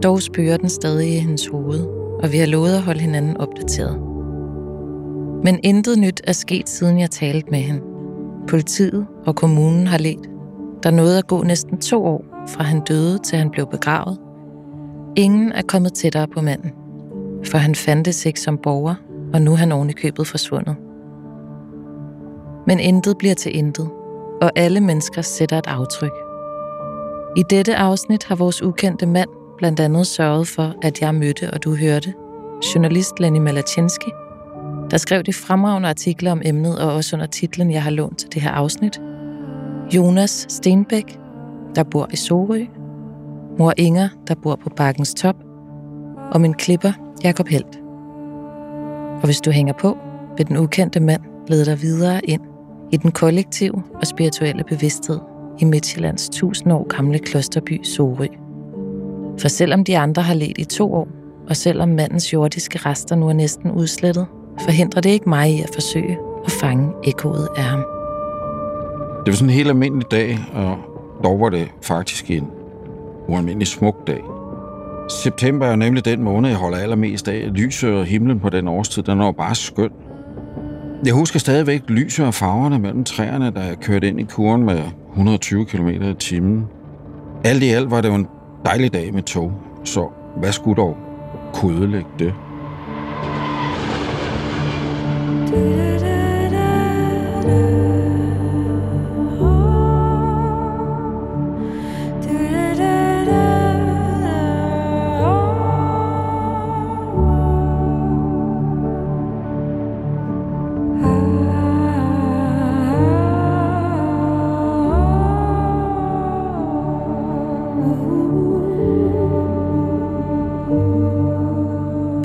Dog 0.02 0.22
spørger 0.22 0.56
den 0.56 0.68
stadig 0.68 1.14
i 1.14 1.18
hendes 1.18 1.46
hoved, 1.46 1.86
og 2.22 2.32
vi 2.32 2.38
har 2.38 2.46
lovet 2.46 2.74
at 2.74 2.82
holde 2.82 3.00
hinanden 3.00 3.36
opdateret. 3.36 4.00
Men 5.44 5.60
intet 5.62 5.98
nyt 5.98 6.20
er 6.24 6.32
sket, 6.32 6.68
siden 6.68 7.00
jeg 7.00 7.10
talte 7.10 7.50
med 7.50 7.58
hende. 7.58 7.80
Politiet 8.48 9.06
og 9.26 9.36
kommunen 9.36 9.86
har 9.86 9.98
let. 9.98 10.33
Der 10.84 10.90
nåede 10.90 11.18
at 11.18 11.26
gå 11.26 11.42
næsten 11.42 11.78
to 11.78 12.04
år, 12.04 12.24
fra 12.48 12.64
han 12.64 12.80
døde 12.80 13.18
til 13.18 13.38
han 13.38 13.50
blev 13.50 13.66
begravet. 13.70 14.18
Ingen 15.16 15.52
er 15.52 15.62
kommet 15.62 15.92
tættere 15.94 16.28
på 16.28 16.40
manden, 16.40 16.72
for 17.44 17.58
han 17.58 17.74
fandtes 17.74 18.26
ikke 18.26 18.40
som 18.40 18.58
borger, 18.58 18.94
og 19.34 19.42
nu 19.42 19.52
er 19.52 19.56
han 19.56 19.72
oven 19.72 19.90
i 19.90 19.92
købet 19.92 20.26
forsvundet. 20.26 20.76
Men 22.66 22.80
intet 22.80 23.18
bliver 23.18 23.34
til 23.34 23.56
intet, 23.56 23.88
og 24.42 24.50
alle 24.56 24.80
mennesker 24.80 25.22
sætter 25.22 25.58
et 25.58 25.66
aftryk. 25.66 26.12
I 27.36 27.42
dette 27.50 27.76
afsnit 27.76 28.24
har 28.24 28.36
vores 28.36 28.62
ukendte 28.62 29.06
mand 29.06 29.28
blandt 29.58 29.80
andet 29.80 30.06
sørget 30.06 30.48
for, 30.48 30.74
at 30.82 31.00
jeg 31.00 31.14
mødte 31.14 31.50
og 31.50 31.64
du 31.64 31.74
hørte 31.74 32.14
journalist 32.74 33.20
Lenny 33.20 33.38
Malachinski, 33.38 34.10
der 34.90 34.96
skrev 34.96 35.22
de 35.22 35.32
fremragende 35.32 35.88
artikler 35.88 36.32
om 36.32 36.42
emnet 36.44 36.78
og 36.78 36.94
også 36.94 37.16
under 37.16 37.26
titlen, 37.26 37.70
jeg 37.70 37.82
har 37.82 37.90
lånt 37.90 38.18
til 38.18 38.32
det 38.32 38.42
her 38.42 38.50
afsnit. 38.50 39.00
Jonas 39.92 40.46
Stenbæk, 40.48 41.18
der 41.74 41.82
bor 41.82 42.08
i 42.12 42.16
Sorø. 42.16 42.64
Mor 43.58 43.72
Inger, 43.76 44.08
der 44.28 44.34
bor 44.34 44.56
på 44.56 44.70
Bakkens 44.76 45.14
Top. 45.14 45.36
Og 46.32 46.40
min 46.40 46.54
klipper, 46.54 46.92
Jakob 47.24 47.48
Helt. 47.48 47.80
Og 49.16 49.24
hvis 49.24 49.40
du 49.40 49.50
hænger 49.50 49.72
på, 49.72 49.98
vil 50.36 50.48
den 50.48 50.56
ukendte 50.56 51.00
mand 51.00 51.22
lede 51.48 51.64
dig 51.64 51.82
videre 51.82 52.24
ind 52.24 52.40
i 52.92 52.96
den 52.96 53.12
kollektive 53.12 53.82
og 53.94 54.06
spirituelle 54.06 54.64
bevidsthed 54.64 55.18
i 55.58 55.64
Midtjyllands 55.64 56.28
tusind 56.28 56.72
år 56.72 56.96
gamle 56.96 57.18
klosterby 57.18 57.82
Sorø. 57.82 58.26
For 59.40 59.48
selvom 59.48 59.84
de 59.84 59.98
andre 59.98 60.22
har 60.22 60.34
let 60.34 60.58
i 60.58 60.64
to 60.64 60.94
år, 60.94 61.08
og 61.48 61.56
selvom 61.56 61.88
mandens 61.88 62.32
jordiske 62.32 62.78
rester 62.78 63.16
nu 63.16 63.28
er 63.28 63.32
næsten 63.32 63.70
udslettet, 63.70 64.26
forhindrer 64.60 65.00
det 65.00 65.10
ikke 65.10 65.28
mig 65.28 65.50
i 65.50 65.60
at 65.60 65.70
forsøge 65.74 66.18
at 66.44 66.52
fange 66.52 66.92
ekkoet 67.04 67.48
af 67.56 67.62
ham. 67.62 67.93
Det 69.24 69.32
var 69.32 69.36
sådan 69.36 69.50
en 69.50 69.54
helt 69.54 69.68
almindelig 69.68 70.10
dag, 70.10 70.38
og 70.54 70.76
dog 71.24 71.40
var 71.40 71.48
det 71.48 71.68
faktisk 71.82 72.30
en 72.30 72.50
ualmindelig 73.28 73.68
smuk 73.68 74.06
dag. 74.06 74.20
September 75.10 75.66
er 75.66 75.76
nemlig 75.76 76.04
den 76.04 76.22
måned, 76.22 76.50
jeg 76.50 76.58
holder 76.58 76.78
allermest 76.78 77.28
af. 77.28 77.48
Lyset 77.52 77.94
og 77.94 78.04
himlen 78.04 78.40
på 78.40 78.48
den 78.48 78.68
årstid, 78.68 79.02
den 79.02 79.18
var 79.18 79.32
bare 79.32 79.54
skøn. 79.54 79.90
Jeg 81.06 81.14
husker 81.14 81.38
stadigvæk 81.38 81.82
lyset 81.88 82.26
og 82.26 82.34
farverne 82.34 82.78
mellem 82.78 83.04
træerne, 83.04 83.50
da 83.50 83.60
jeg 83.60 83.76
kørte 83.80 84.08
ind 84.08 84.20
i 84.20 84.24
kuren 84.24 84.64
med 84.64 84.82
120 85.10 85.64
km 85.64 85.88
i 85.88 86.14
timen. 86.14 86.66
Alt 87.44 87.62
i 87.62 87.68
alt 87.68 87.90
var 87.90 88.00
det 88.00 88.08
jo 88.08 88.14
en 88.14 88.26
dejlig 88.64 88.92
dag 88.92 89.14
med 89.14 89.22
tog, 89.22 89.52
så 89.84 90.08
hvad 90.36 90.52
skulle 90.52 90.76
dog 90.76 90.96
kunne 91.52 91.78
ødelægge 91.78 92.10
det? 92.18 92.34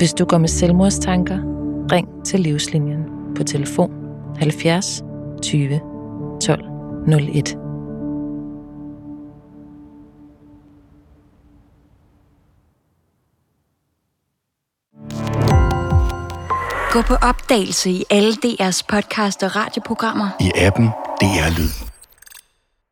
Hvis 0.00 0.12
du 0.12 0.24
går 0.24 0.38
med 0.38 0.48
selvmordstanker, 0.48 1.38
ring 1.92 2.08
til 2.24 2.40
Livslinjen 2.40 3.04
på 3.36 3.44
telefon 3.44 3.92
70 4.38 5.02
20 5.42 5.80
12 6.40 6.64
01. 7.08 7.56
Gå 16.92 17.02
på 17.02 17.14
opdagelse 17.14 17.90
i 17.90 18.04
alle 18.10 18.32
DR's 18.32 18.82
podcast 18.88 19.42
og 19.42 19.56
radioprogrammer. 19.56 20.28
I 20.40 20.50
appen 20.54 20.86
DR 21.20 21.58
Lyd. 21.58 21.89